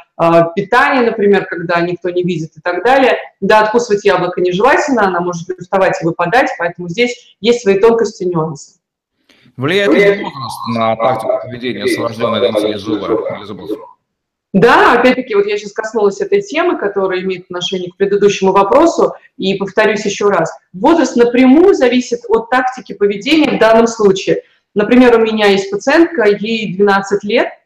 питание, 0.56 1.08
например, 1.08 1.46
когда 1.46 1.80
никто 1.80 2.10
не 2.10 2.22
видит 2.22 2.56
и 2.56 2.60
так 2.60 2.84
далее. 2.84 3.18
Да, 3.40 3.60
откусывать 3.60 4.04
яблоко 4.04 4.40
нежелательно, 4.40 5.06
она 5.06 5.20
может 5.20 5.48
вставать 5.58 6.00
и 6.02 6.04
выпадать, 6.04 6.50
поэтому 6.58 6.88
здесь 6.88 7.36
есть 7.40 7.62
свои 7.62 7.78
тонкости 7.78 8.24
и 8.24 8.26
нюансы. 8.26 8.78
Влияет 9.56 9.92
ли 9.92 10.22
возраст 10.22 10.58
на 10.74 10.96
практику 10.96 11.32
поведения 11.42 11.86
с 11.86 11.96
дентией 11.96 12.78
зуба 12.78 13.36
или 13.36 13.44
зубов? 13.44 13.70
Да, 14.54 14.94
опять-таки, 14.94 15.34
вот 15.34 15.46
я 15.46 15.58
сейчас 15.58 15.72
коснулась 15.72 16.20
этой 16.20 16.40
темы, 16.40 16.78
которая 16.78 17.20
имеет 17.20 17.44
отношение 17.44 17.90
к 17.90 17.96
предыдущему 17.96 18.52
вопросу, 18.52 19.14
и 19.36 19.54
повторюсь 19.54 20.06
еще 20.06 20.30
раз. 20.30 20.50
Возраст 20.72 21.16
напрямую 21.16 21.74
зависит 21.74 22.20
от 22.28 22.48
тактики 22.48 22.94
поведения 22.94 23.56
в 23.56 23.58
данном 23.58 23.86
случае. 23.86 24.42
Например, 24.74 25.16
у 25.16 25.22
меня 25.22 25.46
есть 25.46 25.70
пациентка, 25.70 26.24
ей 26.24 26.74
12 26.74 27.24
лет, 27.24 27.48
а, 27.48 27.57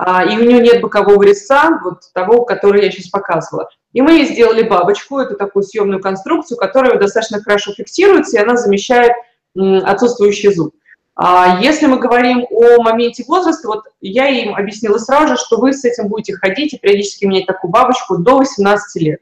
и 0.00 0.36
у 0.36 0.44
нее 0.44 0.60
нет 0.60 0.80
бокового 0.80 1.22
резца, 1.22 1.78
вот 1.82 2.12
того, 2.14 2.44
который 2.44 2.84
я 2.84 2.90
сейчас 2.90 3.08
показывала. 3.08 3.68
И 3.92 4.00
мы 4.00 4.24
сделали 4.24 4.62
бабочку, 4.62 5.18
это 5.18 5.34
такую 5.34 5.62
съемную 5.62 6.00
конструкцию, 6.00 6.58
которая 6.58 6.98
достаточно 6.98 7.42
хорошо 7.42 7.72
фиксируется, 7.72 8.36
и 8.36 8.40
она 8.40 8.56
замещает 8.56 9.12
отсутствующий 9.54 10.54
зуб. 10.54 10.74
А 11.16 11.58
если 11.60 11.86
мы 11.86 11.98
говорим 11.98 12.46
о 12.50 12.82
моменте 12.82 13.24
возраста, 13.26 13.68
вот 13.68 13.84
я 14.00 14.28
им 14.28 14.54
объяснила 14.54 14.96
сразу 14.96 15.28
же, 15.28 15.36
что 15.36 15.58
вы 15.58 15.74
с 15.74 15.84
этим 15.84 16.08
будете 16.08 16.34
ходить 16.34 16.72
и 16.72 16.78
периодически 16.78 17.26
менять 17.26 17.46
такую 17.46 17.70
бабочку 17.70 18.16
до 18.16 18.38
18 18.38 19.02
лет. 19.02 19.20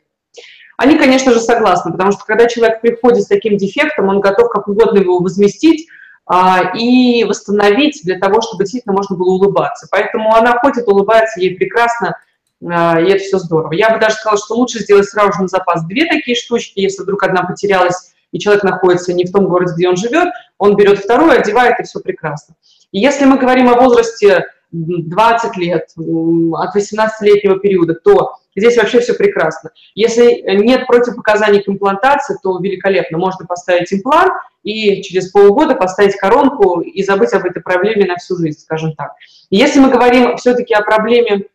Они, 0.76 0.96
конечно 0.96 1.32
же, 1.32 1.40
согласны, 1.40 1.90
потому 1.90 2.12
что 2.12 2.24
когда 2.24 2.46
человек 2.46 2.80
приходит 2.80 3.24
с 3.24 3.26
таким 3.26 3.56
дефектом, 3.56 4.08
он 4.08 4.20
готов 4.20 4.48
как 4.48 4.68
угодно 4.68 4.98
его 4.98 5.18
возместить 5.18 5.88
а, 5.88 5.97
и 6.76 7.24
восстановить 7.24 8.00
для 8.04 8.18
того, 8.18 8.40
чтобы 8.42 8.64
действительно 8.64 8.94
можно 8.94 9.16
было 9.16 9.30
улыбаться. 9.30 9.88
Поэтому 9.90 10.34
она 10.34 10.58
ходит, 10.58 10.86
улыбается, 10.86 11.40
ей 11.40 11.56
прекрасно, 11.56 12.16
а, 12.66 13.00
и 13.00 13.10
это 13.10 13.22
все 13.22 13.38
здорово. 13.38 13.72
Я 13.72 13.90
бы 13.90 13.98
даже 13.98 14.16
сказала, 14.16 14.38
что 14.38 14.54
лучше 14.56 14.80
сделать 14.80 15.08
сразу 15.08 15.32
же 15.32 15.42
на 15.42 15.48
запас 15.48 15.86
две 15.86 16.06
такие 16.06 16.36
штучки, 16.36 16.80
если 16.80 17.02
вдруг 17.02 17.22
одна 17.22 17.44
потерялась, 17.44 18.12
и 18.32 18.38
человек 18.38 18.62
находится 18.64 19.14
не 19.14 19.24
в 19.24 19.32
том 19.32 19.46
городе, 19.46 19.74
где 19.74 19.88
он 19.88 19.96
живет, 19.96 20.28
он 20.58 20.76
берет 20.76 20.98
вторую, 20.98 21.32
одевает, 21.32 21.80
и 21.80 21.84
все 21.84 22.00
прекрасно. 22.00 22.54
И 22.92 23.00
если 23.00 23.24
мы 23.24 23.38
говорим 23.38 23.68
о 23.68 23.80
возрасте 23.80 24.46
20 24.70 25.56
лет, 25.56 25.88
от 25.96 26.76
18-летнего 26.76 27.58
периода, 27.58 27.94
то 27.94 28.36
здесь 28.54 28.76
вообще 28.76 29.00
все 29.00 29.14
прекрасно. 29.14 29.70
Если 29.94 30.42
нет 30.64 30.86
противопоказаний 30.86 31.62
к 31.62 31.68
имплантации, 31.68 32.36
то 32.42 32.58
великолепно. 32.58 33.18
Можно 33.18 33.46
поставить 33.46 33.92
имплант 33.92 34.32
и 34.62 35.02
через 35.02 35.30
полгода 35.30 35.74
поставить 35.74 36.16
коронку 36.16 36.80
и 36.80 37.02
забыть 37.02 37.32
об 37.32 37.44
этой 37.44 37.62
проблеме 37.62 38.06
на 38.06 38.16
всю 38.16 38.36
жизнь, 38.36 38.60
скажем 38.60 38.94
так. 38.94 39.12
если 39.50 39.80
мы 39.80 39.90
говорим 39.90 40.36
все-таки 40.36 40.74
о 40.74 40.82
проблеме 40.82 41.46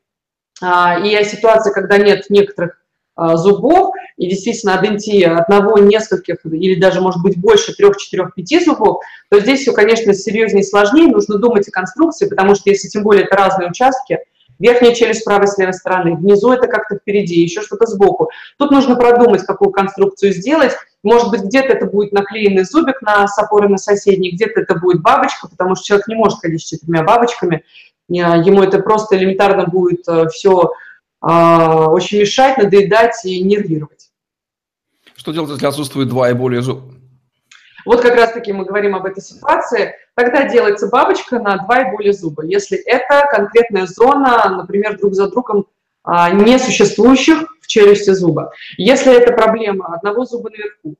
а, 0.62 1.00
и 1.00 1.14
о 1.16 1.24
ситуации, 1.24 1.74
когда 1.74 1.98
нет 1.98 2.30
некоторых 2.30 2.83
зубов, 3.16 3.94
и 4.18 4.28
действительно 4.28 4.76
адентия 4.76 5.28
одного, 5.30 5.78
нескольких 5.80 6.38
или 6.46 6.80
даже, 6.80 7.02
может 7.02 7.22
быть, 7.22 7.38
больше 7.38 7.74
трех, 7.74 7.98
четырех, 7.98 8.34
пяти 8.34 8.64
зубов, 8.64 9.02
то 9.30 9.40
здесь 9.40 9.62
все, 9.62 9.74
конечно, 9.74 10.14
серьезнее 10.14 10.64
и 10.64 10.68
сложнее, 10.68 11.08
нужно 11.08 11.38
думать 11.38 11.68
о 11.68 11.72
конструкции, 11.72 12.28
потому 12.28 12.56
что 12.56 12.70
если 12.70 12.88
тем 12.88 13.04
более 13.04 13.26
это 13.26 13.36
разные 13.36 13.70
участки, 13.70 14.20
верхняя 14.60 14.94
челюсть 14.94 15.26
правой 15.26 15.48
с 15.48 15.58
левой 15.58 15.74
стороны, 15.74 16.16
внизу 16.16 16.52
это 16.52 16.68
как-то 16.68 16.96
впереди, 16.96 17.42
еще 17.42 17.62
что-то 17.62 17.86
сбоку. 17.86 18.30
Тут 18.58 18.72
нужно 18.72 18.96
продумать, 18.96 19.44
какую 19.44 19.72
конструкцию 19.72 20.32
сделать. 20.34 20.74
Может 21.04 21.32
быть, 21.32 21.44
где-то 21.44 21.74
это 21.74 21.86
будет 21.86 22.14
наклеенный 22.14 22.64
зубик 22.64 23.02
на 23.02 23.28
с 23.28 23.38
опорой 23.38 23.70
на 23.70 23.78
соседний, 23.78 24.32
где-то 24.32 24.62
это 24.62 24.76
будет 24.76 25.02
бабочка, 25.02 25.50
потому 25.50 25.76
что 25.76 25.86
человек 25.86 26.08
не 26.08 26.16
может 26.16 26.40
ходить 26.40 26.62
с 26.62 26.66
четырьмя 26.66 27.04
бабочками, 27.04 27.64
ему 28.08 28.64
это 28.64 28.80
просто 28.80 29.18
элементарно 29.18 29.66
будет 29.66 30.08
э, 30.08 30.28
все 30.28 30.52
а, 30.60 30.68
очень 31.24 32.20
мешать, 32.20 32.58
надоедать 32.58 33.24
и 33.24 33.42
нервировать. 33.44 34.10
Что 35.16 35.32
делать, 35.32 35.52
если 35.52 35.66
отсутствует 35.66 36.10
два 36.10 36.30
и 36.30 36.34
более 36.34 36.62
зуб? 36.62 36.84
Вот 37.86 38.02
как 38.02 38.16
раз-таки 38.16 38.54
мы 38.54 38.66
говорим 38.66 38.96
об 38.96 39.06
этой 39.06 39.22
ситуации. 39.22 39.96
Тогда 40.16 40.48
делается 40.48 40.88
бабочка 40.88 41.40
на 41.40 41.58
два 41.58 41.82
и 41.82 41.92
более 41.92 42.14
зуба. 42.14 42.46
Если 42.46 42.78
это 42.78 43.26
конкретная 43.30 43.88
зона, 43.88 44.50
например, 44.50 44.98
друг 44.98 45.14
за 45.14 45.30
другом 45.30 45.68
а, 46.04 46.30
несуществующих 46.32 47.46
в 47.62 47.68
челюсти 47.68 48.12
зуба. 48.12 48.52
Если 48.78 49.14
это 49.14 49.34
проблема 49.34 49.96
одного 49.96 50.26
зуба 50.26 50.50
наверху, 50.50 50.96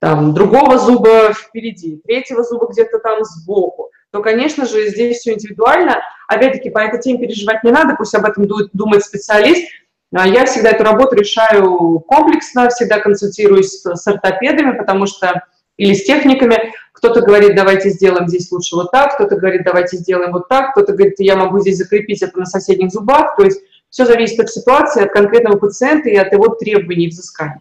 там, 0.00 0.34
другого 0.34 0.78
зуба 0.78 1.32
впереди, 1.32 2.00
третьего 2.04 2.42
зуба 2.42 2.66
где-то 2.66 2.98
там 2.98 3.22
сбоку, 3.24 3.90
то, 4.10 4.22
конечно 4.22 4.66
же, 4.66 4.88
здесь 4.88 5.18
все 5.18 5.34
индивидуально. 5.34 6.02
Опять-таки, 6.30 6.70
по 6.70 6.78
этой 6.78 7.00
теме 7.00 7.18
переживать 7.18 7.64
не 7.64 7.72
надо, 7.72 7.96
пусть 7.96 8.14
об 8.14 8.24
этом 8.24 8.46
думает 8.72 9.04
специалист. 9.04 9.68
А 10.14 10.28
я 10.28 10.46
всегда 10.46 10.70
эту 10.70 10.84
работу 10.84 11.16
решаю 11.16 11.98
комплексно, 12.06 12.68
всегда 12.68 13.00
консультируюсь 13.00 13.82
с 13.82 14.06
ортопедами, 14.06 14.78
потому 14.78 15.06
что 15.06 15.42
или 15.76 15.92
с 15.92 16.04
техниками. 16.04 16.72
Кто-то 16.92 17.22
говорит, 17.22 17.56
давайте 17.56 17.90
сделаем 17.90 18.28
здесь 18.28 18.52
лучше 18.52 18.76
вот 18.76 18.92
так, 18.92 19.16
кто-то 19.16 19.36
говорит, 19.36 19.64
давайте 19.64 19.96
сделаем 19.96 20.30
вот 20.30 20.46
так, 20.46 20.70
кто-то 20.70 20.92
говорит, 20.92 21.14
я 21.18 21.34
могу 21.34 21.58
здесь 21.58 21.78
закрепить 21.78 22.22
это 22.22 22.38
на 22.38 22.46
соседних 22.46 22.92
зубах. 22.92 23.34
То 23.34 23.44
есть 23.44 23.60
все 23.88 24.06
зависит 24.06 24.38
от 24.38 24.50
ситуации, 24.50 25.02
от 25.02 25.10
конкретного 25.10 25.58
пациента 25.58 26.10
и 26.10 26.14
от 26.14 26.32
его 26.32 26.54
требований 26.54 27.06
и 27.06 27.10
взысканий. 27.10 27.60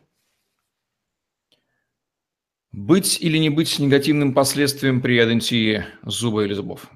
Быть 2.71 3.19
или 3.19 3.39
не 3.39 3.49
быть 3.49 3.79
негативным 3.79 4.35
последствием 4.35 5.01
при 5.01 5.17
адентии 5.17 5.85
зуба 6.03 6.43
или 6.43 6.53
зубов? 6.53 6.87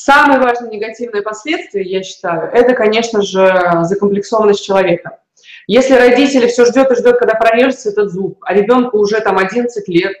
Самое 0.00 0.38
важное 0.38 0.70
негативное 0.70 1.22
последствие, 1.22 1.84
я 1.84 2.04
считаю, 2.04 2.52
это, 2.52 2.74
конечно 2.74 3.20
же, 3.20 3.52
закомплексованность 3.82 4.64
человека. 4.64 5.18
Если 5.66 5.92
родители 5.92 6.46
все 6.46 6.66
ждет 6.66 6.92
и 6.92 6.94
ждет, 6.94 7.18
когда 7.18 7.34
прорежется 7.34 7.90
этот 7.90 8.12
зуб, 8.12 8.38
а 8.42 8.54
ребенку 8.54 8.98
уже 8.98 9.20
там 9.20 9.38
11 9.38 9.88
лет, 9.88 10.12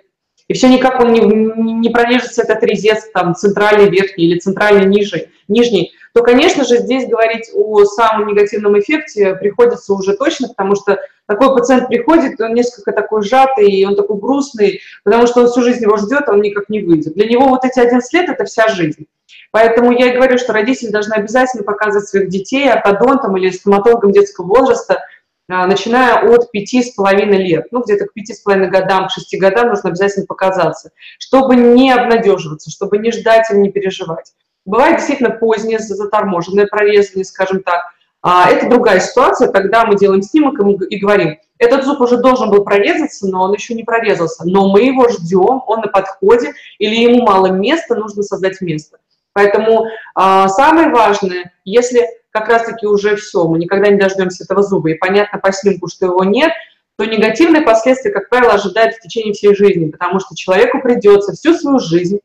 и 0.48 0.54
все 0.54 0.68
никак 0.68 0.98
он 0.98 1.12
не, 1.12 1.20
не 1.20 1.90
прорежется 1.90 2.42
этот 2.42 2.60
резец, 2.64 3.08
там, 3.14 3.36
центральный 3.36 3.88
верхний 3.88 4.24
или 4.24 4.40
центральный 4.40 4.84
нижний, 4.84 5.28
нижний, 5.46 5.92
то, 6.12 6.24
конечно 6.24 6.64
же, 6.64 6.78
здесь 6.78 7.06
говорить 7.08 7.48
о 7.54 7.84
самом 7.84 8.26
негативном 8.26 8.76
эффекте 8.80 9.36
приходится 9.36 9.94
уже 9.94 10.16
точно, 10.16 10.48
потому 10.48 10.74
что 10.74 10.98
такой 11.26 11.54
пациент 11.54 11.86
приходит, 11.86 12.40
он 12.40 12.52
несколько 12.52 12.90
такой 12.90 13.22
сжатый, 13.22 13.70
и 13.70 13.84
он 13.84 13.94
такой 13.94 14.18
грустный, 14.18 14.80
потому 15.04 15.28
что 15.28 15.42
он 15.42 15.46
всю 15.46 15.62
жизнь 15.62 15.84
его 15.84 15.98
ждет, 15.98 16.24
а 16.26 16.32
он 16.32 16.42
никак 16.42 16.68
не 16.68 16.80
выйдет. 16.80 17.14
Для 17.14 17.28
него 17.28 17.46
вот 17.46 17.64
эти 17.64 17.78
11 17.78 18.12
лет– 18.12 18.28
это 18.30 18.44
вся 18.44 18.66
жизнь. 18.66 19.06
Поэтому 19.50 19.92
я 19.92 20.12
и 20.12 20.16
говорю, 20.16 20.38
что 20.38 20.52
родители 20.52 20.90
должны 20.90 21.14
обязательно 21.14 21.62
показывать 21.62 22.08
своих 22.08 22.28
детей 22.28 22.70
ортодонтам 22.70 23.36
или 23.36 23.50
стоматологам 23.50 24.12
детского 24.12 24.46
возраста, 24.46 25.02
а, 25.50 25.66
начиная 25.66 26.30
от 26.30 26.50
5,5 26.52 27.24
лет, 27.38 27.68
ну 27.70 27.82
где-то 27.82 28.06
к 28.06 28.12
5,5 28.14 28.68
годам, 28.68 29.08
к 29.08 29.12
6 29.12 29.38
годам 29.38 29.68
нужно 29.68 29.88
обязательно 29.88 30.26
показаться, 30.26 30.90
чтобы 31.18 31.56
не 31.56 31.90
обнадеживаться, 31.90 32.70
чтобы 32.70 32.98
не 32.98 33.10
ждать 33.10 33.50
или 33.50 33.58
не 33.58 33.70
переживать. 33.70 34.34
Бывает 34.66 34.96
действительно 34.96 35.30
позднее 35.30 35.78
заторможенное 35.78 36.66
прорезание, 36.66 37.24
скажем 37.24 37.62
так. 37.62 37.80
А 38.20 38.50
это 38.50 38.68
другая 38.68 39.00
ситуация, 39.00 39.48
когда 39.50 39.86
мы 39.86 39.96
делаем 39.96 40.20
снимок 40.20 40.60
и 40.90 40.98
говорим, 40.98 41.38
этот 41.58 41.84
зуб 41.84 42.00
уже 42.02 42.18
должен 42.18 42.50
был 42.50 42.64
прорезаться, 42.64 43.26
но 43.28 43.44
он 43.44 43.54
еще 43.54 43.74
не 43.74 43.84
прорезался, 43.84 44.44
но 44.44 44.70
мы 44.70 44.82
его 44.82 45.08
ждем, 45.08 45.62
он 45.66 45.80
на 45.80 45.88
подходе, 45.88 46.52
или 46.78 46.94
ему 46.94 47.22
мало 47.22 47.46
места, 47.46 47.94
нужно 47.94 48.22
создать 48.22 48.60
место. 48.60 48.98
Поэтому 49.38 49.86
а, 50.16 50.48
самое 50.48 50.90
важное, 50.90 51.52
если 51.64 52.04
как 52.32 52.48
раз-таки 52.48 52.88
уже 52.88 53.14
все, 53.14 53.46
мы 53.46 53.60
никогда 53.60 53.88
не 53.88 53.96
дождемся 53.96 54.42
этого 54.42 54.64
зуба, 54.64 54.90
и 54.90 54.94
понятно 54.94 55.38
по 55.38 55.52
снимку, 55.52 55.86
что 55.86 56.06
его 56.06 56.24
нет, 56.24 56.50
то 56.96 57.04
негативные 57.04 57.62
последствия, 57.62 58.10
как 58.10 58.28
правило, 58.30 58.54
ожидают 58.54 58.96
в 58.96 59.00
течение 59.00 59.32
всей 59.32 59.54
жизни, 59.54 59.92
потому 59.92 60.18
что 60.18 60.34
человеку 60.34 60.80
придется 60.80 61.34
всю 61.34 61.54
свою 61.54 61.78
жизнь 61.78 62.18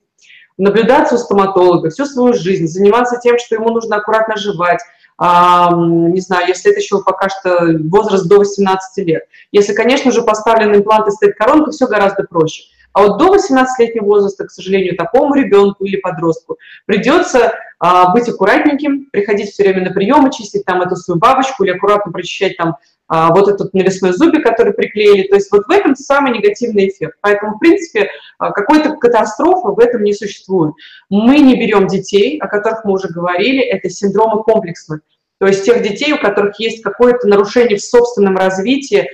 наблюдаться 0.57 1.13
у 1.13 1.17
стоматолога, 1.19 1.91
всю 1.91 2.07
свою 2.07 2.33
жизнь, 2.33 2.65
заниматься 2.65 3.19
тем, 3.21 3.37
что 3.37 3.53
ему 3.53 3.69
нужно 3.69 3.97
аккуратно 3.97 4.35
жевать, 4.35 4.81
а, 5.19 5.71
не 5.71 6.19
знаю, 6.19 6.47
если 6.47 6.71
это 6.71 6.79
еще 6.79 7.03
пока 7.03 7.29
что 7.29 7.77
возраст 7.91 8.27
до 8.27 8.39
18 8.39 9.05
лет. 9.05 9.25
Если, 9.51 9.75
конечно 9.75 10.11
же, 10.11 10.21
имплант 10.21 11.07
и 11.07 11.11
стоит 11.11 11.37
коронка, 11.37 11.69
все 11.69 11.85
гораздо 11.85 12.23
проще. 12.23 12.63
А 12.93 13.01
вот 13.01 13.17
до 13.17 13.35
18-летнего 13.35 14.05
возраста, 14.05 14.45
к 14.45 14.51
сожалению, 14.51 14.95
такому 14.95 15.35
ребенку 15.35 15.83
или 15.85 15.97
подростку 15.97 16.57
придется 16.85 17.53
а, 17.79 18.11
быть 18.13 18.29
аккуратненьким, 18.29 19.07
приходить 19.11 19.51
все 19.51 19.63
время 19.63 19.89
на 19.89 19.93
приемы, 19.93 20.31
чистить 20.31 20.63
там 20.65 20.81
эту 20.81 20.95
свою 20.95 21.19
бабочку 21.19 21.63
или 21.63 21.71
аккуратно 21.71 22.11
прочищать 22.11 22.55
там 22.57 22.77
а, 23.07 23.33
вот 23.33 23.47
этот 23.47 23.73
навесной 23.73 24.13
зубик, 24.13 24.43
который 24.43 24.73
приклеили. 24.73 25.27
То 25.27 25.35
есть 25.35 25.51
вот 25.51 25.65
в 25.67 25.71
этом 25.71 25.95
самый 25.95 26.37
негативный 26.37 26.87
эффект. 26.87 27.17
Поэтому, 27.21 27.55
в 27.55 27.59
принципе, 27.59 28.09
а, 28.37 28.51
какой-то 28.51 28.95
катастрофы 28.95 29.69
в 29.69 29.79
этом 29.79 30.03
не 30.03 30.13
существует. 30.13 30.73
Мы 31.09 31.39
не 31.39 31.55
берем 31.55 31.87
детей, 31.87 32.39
о 32.39 32.47
которых 32.47 32.85
мы 32.85 32.93
уже 32.93 33.09
говорили, 33.09 33.61
это 33.61 33.89
синдромы 33.89 34.43
комплексных. 34.43 35.01
То 35.39 35.47
есть 35.47 35.65
тех 35.65 35.81
детей, 35.81 36.13
у 36.13 36.17
которых 36.19 36.59
есть 36.59 36.81
какое-то 36.81 37.27
нарушение 37.27 37.77
в 37.77 37.83
собственном 37.83 38.37
развитии, 38.37 39.09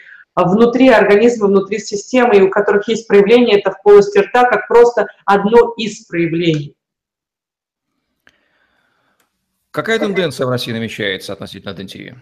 внутри 0.46 0.90
организма, 0.90 1.48
внутри 1.48 1.80
системы, 1.80 2.38
и 2.38 2.42
у 2.42 2.50
которых 2.50 2.88
есть 2.88 3.08
проявление 3.08 3.60
это 3.60 3.72
в 3.72 3.82
полости 3.82 4.20
рта, 4.20 4.46
как 4.46 4.68
просто 4.68 5.08
одно 5.26 5.74
из 5.78 6.06
проявлений. 6.06 6.76
Какая 9.72 10.00
тенденция 10.00 10.48
в 10.48 10.50
России 10.50 10.72
намечается 10.72 11.34
относительно 11.34 11.74
дентии? 11.74 12.16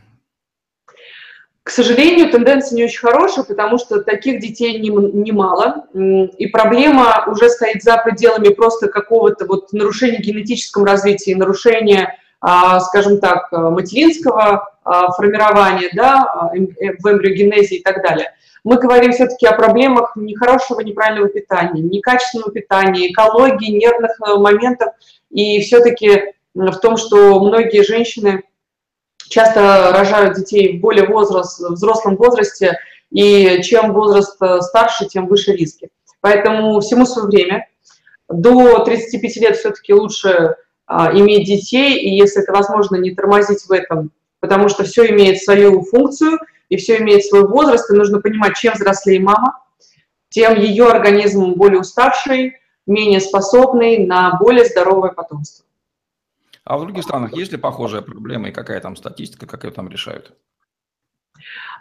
К 1.64 1.70
сожалению, 1.70 2.32
тенденция 2.32 2.78
не 2.78 2.86
очень 2.86 3.00
хорошая, 3.00 3.44
потому 3.44 3.78
что 3.78 4.02
таких 4.02 4.40
детей 4.40 4.80
немало, 4.80 5.86
и 5.94 6.48
проблема 6.48 7.26
уже 7.28 7.50
стоит 7.50 7.84
за 7.84 7.98
пределами 7.98 8.54
просто 8.54 8.88
какого-то 8.88 9.46
вот 9.46 9.74
нарушения 9.74 10.20
генетическом 10.20 10.86
развитии, 10.86 11.34
нарушения, 11.34 12.06
а, 12.06 12.27
скажем 12.40 13.20
так, 13.20 13.52
материнского 13.52 14.78
а, 14.88 15.12
формирования, 15.12 15.90
да, 15.94 16.24
а, 16.24 16.56
эм, 16.56 16.70
э, 16.80 16.94
в 17.00 17.12
эмбриогенезе 17.12 17.76
и 17.76 17.84
так 17.84 18.02
далее. 18.02 18.34
Мы 18.64 18.78
говорим 18.78 19.12
все-таки 19.12 19.46
о 19.46 19.52
проблемах 19.52 20.14
нехорошего, 20.16 20.80
неправильного 20.80 21.28
питания, 21.28 21.82
некачественного 21.82 22.52
питания, 22.54 23.12
экологии, 23.12 23.76
нервных 23.76 24.12
э, 24.22 24.36
моментов, 24.38 24.94
и 25.30 25.60
все-таки 25.60 26.34
в 26.56 26.78
том, 26.78 26.96
что 26.96 27.38
многие 27.42 27.84
женщины 27.84 28.44
часто 29.28 29.92
рожают 29.92 30.38
детей 30.38 30.78
в 30.78 30.82
более 30.82 31.06
возраст, 31.06 31.60
взрослом 31.60 32.16
возрасте, 32.16 32.80
и 33.12 33.62
чем 33.64 33.92
возраст 33.92 34.42
э, 34.42 34.62
старше, 34.62 35.06
тем 35.08 35.28
выше 35.28 35.52
риски. 35.52 35.90
Поэтому 36.22 36.80
всему 36.80 37.06
свое 37.06 37.28
время. 37.28 37.68
до 38.30 38.80
35 38.86 39.36
лет 39.38 39.58
все-таки 39.58 39.94
лучше 39.94 40.30
а, 40.30 40.56
иметь 40.88 41.48
детей, 41.48 42.00
и 42.00 42.16
если 42.16 42.42
это 42.42 42.54
возможно, 42.54 42.96
не 42.96 43.14
тормозить 43.14 43.64
в 43.64 43.72
этом, 43.72 44.12
потому 44.40 44.70
что 44.70 44.84
все 44.84 45.10
имеет 45.12 45.42
свою 45.42 45.82
функцию, 45.82 46.40
и 46.70 46.78
все 46.78 46.98
имеет 47.00 47.26
свой 47.26 47.48
возраст, 47.48 47.90
и 47.90 47.96
нужно 47.96 48.22
понимать, 48.22 48.58
чем 48.58 48.74
взрослее 48.74 49.20
мама, 49.20 49.62
тем 50.30 50.58
ее 50.58 50.90
организм 50.90 51.54
более 51.54 51.80
уставший, 51.80 52.58
менее 52.86 53.20
способный 53.20 54.06
на 54.06 54.38
более 54.38 54.66
здоровое 54.66 55.12
потомство. 55.12 55.66
А 56.64 56.78
в 56.78 56.82
других 56.82 57.04
странах 57.04 57.34
есть 57.34 57.52
ли 57.52 57.58
похожая 57.58 58.02
проблема, 58.02 58.50
и 58.50 58.52
какая 58.52 58.80
там 58.82 58.96
статистика, 58.96 59.48
как 59.48 59.64
ее 59.64 59.72
там 59.72 59.90
решают? 59.90 60.34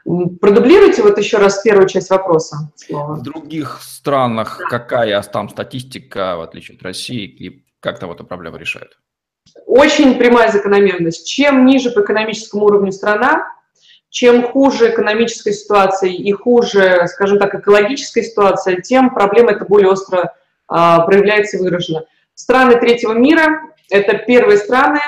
Продублируйте 0.05 1.03
вот 1.03 1.19
еще 1.19 1.39
раз 1.39 1.61
первую 1.63 1.89
часть 1.89 2.11
вопроса. 2.11 2.73
Слово. 2.77 3.17
В 3.17 3.23
других 3.23 3.81
странах 3.83 4.59
да. 4.61 4.79
какая 4.79 5.21
там 5.23 5.49
статистика, 5.49 6.37
в 6.37 6.43
отличие 6.43 6.77
от 6.77 6.83
России, 6.85 7.25
и 7.25 7.66
как 7.81 7.99
там 7.99 8.11
эту 8.11 8.25
проблему 8.25 8.57
решают? 8.57 8.99
Очень 9.67 10.19
прямая 10.19 10.51
закономерность. 10.51 11.27
Чем 11.27 11.67
ниже 11.67 11.91
по 11.91 12.01
экономическому 12.01 12.65
уровню 12.67 12.93
страна, 12.93 13.53
чем 14.11 14.43
хуже 14.43 14.91
экономическая 14.91 15.53
ситуация 15.53 16.11
и 16.11 16.33
хуже, 16.33 17.07
скажем 17.07 17.39
так, 17.39 17.55
экологическая 17.55 18.23
ситуация, 18.23 18.81
тем 18.81 19.11
проблема 19.11 19.53
это 19.53 19.65
более 19.65 19.91
остро 19.91 20.35
а, 20.69 21.01
проявляется 21.01 21.57
и 21.57 21.61
выражена. 21.61 22.05
Страны 22.35 22.79
третьего 22.79 23.13
мира– 23.13 23.63
это 23.91 24.19
первые 24.19 24.59
страны, 24.59 25.01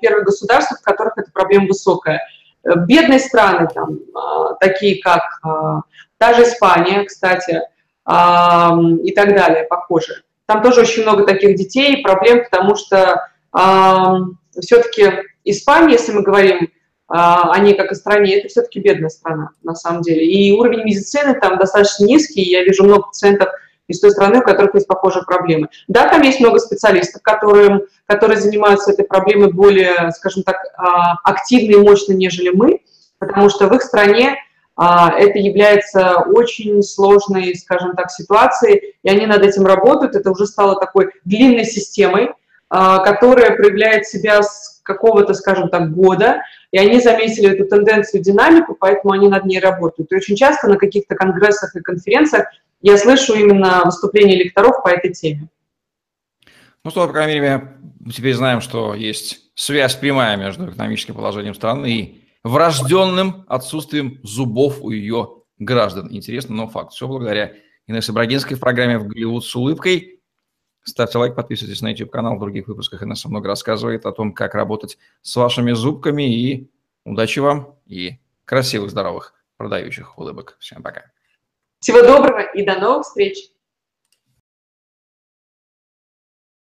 первые 0.00 0.24
государства, 0.24 0.76
в 0.76 0.82
которых 0.82 1.18
эта 1.18 1.30
проблема 1.32 1.66
высокая. 1.68 2.20
Бедные 2.64 3.18
страны, 3.18 3.68
там, 3.74 3.98
а, 4.14 4.54
такие 4.54 5.00
как 5.00 5.22
а, 5.42 5.82
та 6.18 6.34
же 6.34 6.42
Испания, 6.42 7.04
кстати, 7.04 7.62
а, 8.04 8.78
и 9.02 9.12
так 9.12 9.34
далее, 9.34 9.64
похожие. 9.64 10.18
Там 10.50 10.62
тоже 10.62 10.80
очень 10.80 11.02
много 11.04 11.24
таких 11.24 11.54
детей, 11.54 12.02
проблем, 12.02 12.42
потому 12.42 12.74
что 12.74 13.24
все-таки 14.60 15.12
Испания, 15.44 15.92
если 15.92 16.10
мы 16.10 16.22
говорим 16.22 16.72
о 17.06 17.56
ней 17.60 17.74
как 17.74 17.92
о 17.92 17.94
стране, 17.94 18.40
это 18.40 18.48
все-таки 18.48 18.80
бедная 18.80 19.10
страна, 19.10 19.50
на 19.62 19.76
самом 19.76 20.02
деле. 20.02 20.26
И 20.26 20.50
уровень 20.50 20.82
медицины 20.82 21.38
там 21.38 21.56
достаточно 21.56 22.04
низкий, 22.04 22.42
я 22.42 22.64
вижу 22.64 22.82
много 22.82 23.02
пациентов 23.02 23.50
из 23.86 24.00
той 24.00 24.10
страны, 24.10 24.40
у 24.40 24.42
которых 24.42 24.74
есть 24.74 24.88
похожие 24.88 25.22
проблемы. 25.24 25.68
Да, 25.86 26.08
там 26.08 26.22
есть 26.22 26.40
много 26.40 26.58
специалистов, 26.58 27.22
которые, 27.22 27.82
которые 28.06 28.40
занимаются 28.40 28.90
этой 28.90 29.04
проблемой 29.04 29.52
более, 29.52 30.10
скажем 30.16 30.42
так, 30.42 30.56
активно 31.22 31.76
и 31.76 31.80
мощно, 31.80 32.12
нежели 32.12 32.50
мы, 32.50 32.80
потому 33.20 33.50
что 33.50 33.68
в 33.68 33.74
их 33.76 33.82
стране 33.82 34.30
а, 34.30 34.34
это 34.80 35.38
является 35.38 36.20
очень 36.20 36.82
сложной, 36.82 37.54
скажем 37.54 37.94
так, 37.94 38.10
ситуацией, 38.10 38.94
и 39.02 39.10
они 39.10 39.26
над 39.26 39.42
этим 39.42 39.66
работают. 39.66 40.14
Это 40.14 40.30
уже 40.30 40.46
стало 40.46 40.80
такой 40.80 41.10
длинной 41.24 41.66
системой, 41.66 42.30
а, 42.70 43.00
которая 43.00 43.56
проявляет 43.56 44.06
себя 44.06 44.42
с 44.42 44.80
какого-то, 44.82 45.34
скажем 45.34 45.68
так, 45.68 45.92
года, 45.92 46.42
и 46.70 46.78
они 46.78 47.00
заметили 47.00 47.50
эту 47.50 47.68
тенденцию, 47.68 48.22
динамику, 48.22 48.76
поэтому 48.78 49.12
они 49.12 49.28
над 49.28 49.44
ней 49.44 49.60
работают. 49.60 50.10
И 50.12 50.16
очень 50.16 50.36
часто 50.36 50.68
на 50.68 50.76
каких-то 50.76 51.14
конгрессах 51.14 51.74
и 51.76 51.80
конференциях 51.80 52.46
я 52.80 52.96
слышу 52.96 53.34
именно 53.34 53.82
выступления 53.84 54.36
лекторов 54.36 54.82
по 54.82 54.88
этой 54.88 55.12
теме. 55.12 55.48
Ну 56.84 56.90
что, 56.90 57.06
по 57.06 57.12
крайней 57.12 57.40
мере, 57.40 57.74
мы 57.98 58.12
теперь 58.12 58.34
знаем, 58.34 58.60
что 58.60 58.94
есть 58.94 59.40
связь 59.54 59.94
прямая 59.94 60.36
между 60.36 60.70
экономическим 60.70 61.14
положением 61.14 61.54
страны 61.54 61.90
и 61.90 62.24
врожденным 62.42 63.44
отсутствием 63.48 64.20
зубов 64.22 64.80
у 64.80 64.90
ее 64.90 65.42
граждан. 65.58 66.08
Интересно, 66.10 66.54
но 66.54 66.68
факт. 66.68 66.92
Все 66.92 67.06
благодаря 67.06 67.54
Инессе 67.86 68.12
Брагинской 68.12 68.56
в 68.56 68.60
программе 68.60 68.98
«В 68.98 69.06
Голливуд 69.06 69.44
с 69.44 69.54
улыбкой». 69.54 70.20
Ставьте 70.82 71.18
лайк, 71.18 71.34
подписывайтесь 71.34 71.82
на 71.82 71.88
YouTube-канал. 71.88 72.36
В 72.36 72.40
других 72.40 72.66
выпусках 72.66 73.02
Инесса 73.02 73.28
много 73.28 73.48
рассказывает 73.48 74.06
о 74.06 74.12
том, 74.12 74.32
как 74.32 74.54
работать 74.54 74.98
с 75.20 75.36
вашими 75.36 75.72
зубками. 75.72 76.34
И 76.34 76.70
удачи 77.04 77.38
вам, 77.40 77.78
и 77.86 78.18
красивых, 78.46 78.90
здоровых, 78.90 79.34
продающих 79.56 80.18
улыбок. 80.18 80.56
Всем 80.58 80.82
пока. 80.82 81.04
Всего 81.80 82.02
доброго 82.02 82.40
и 82.54 82.64
до 82.64 82.78
новых 82.78 83.04
встреч! 83.04 83.50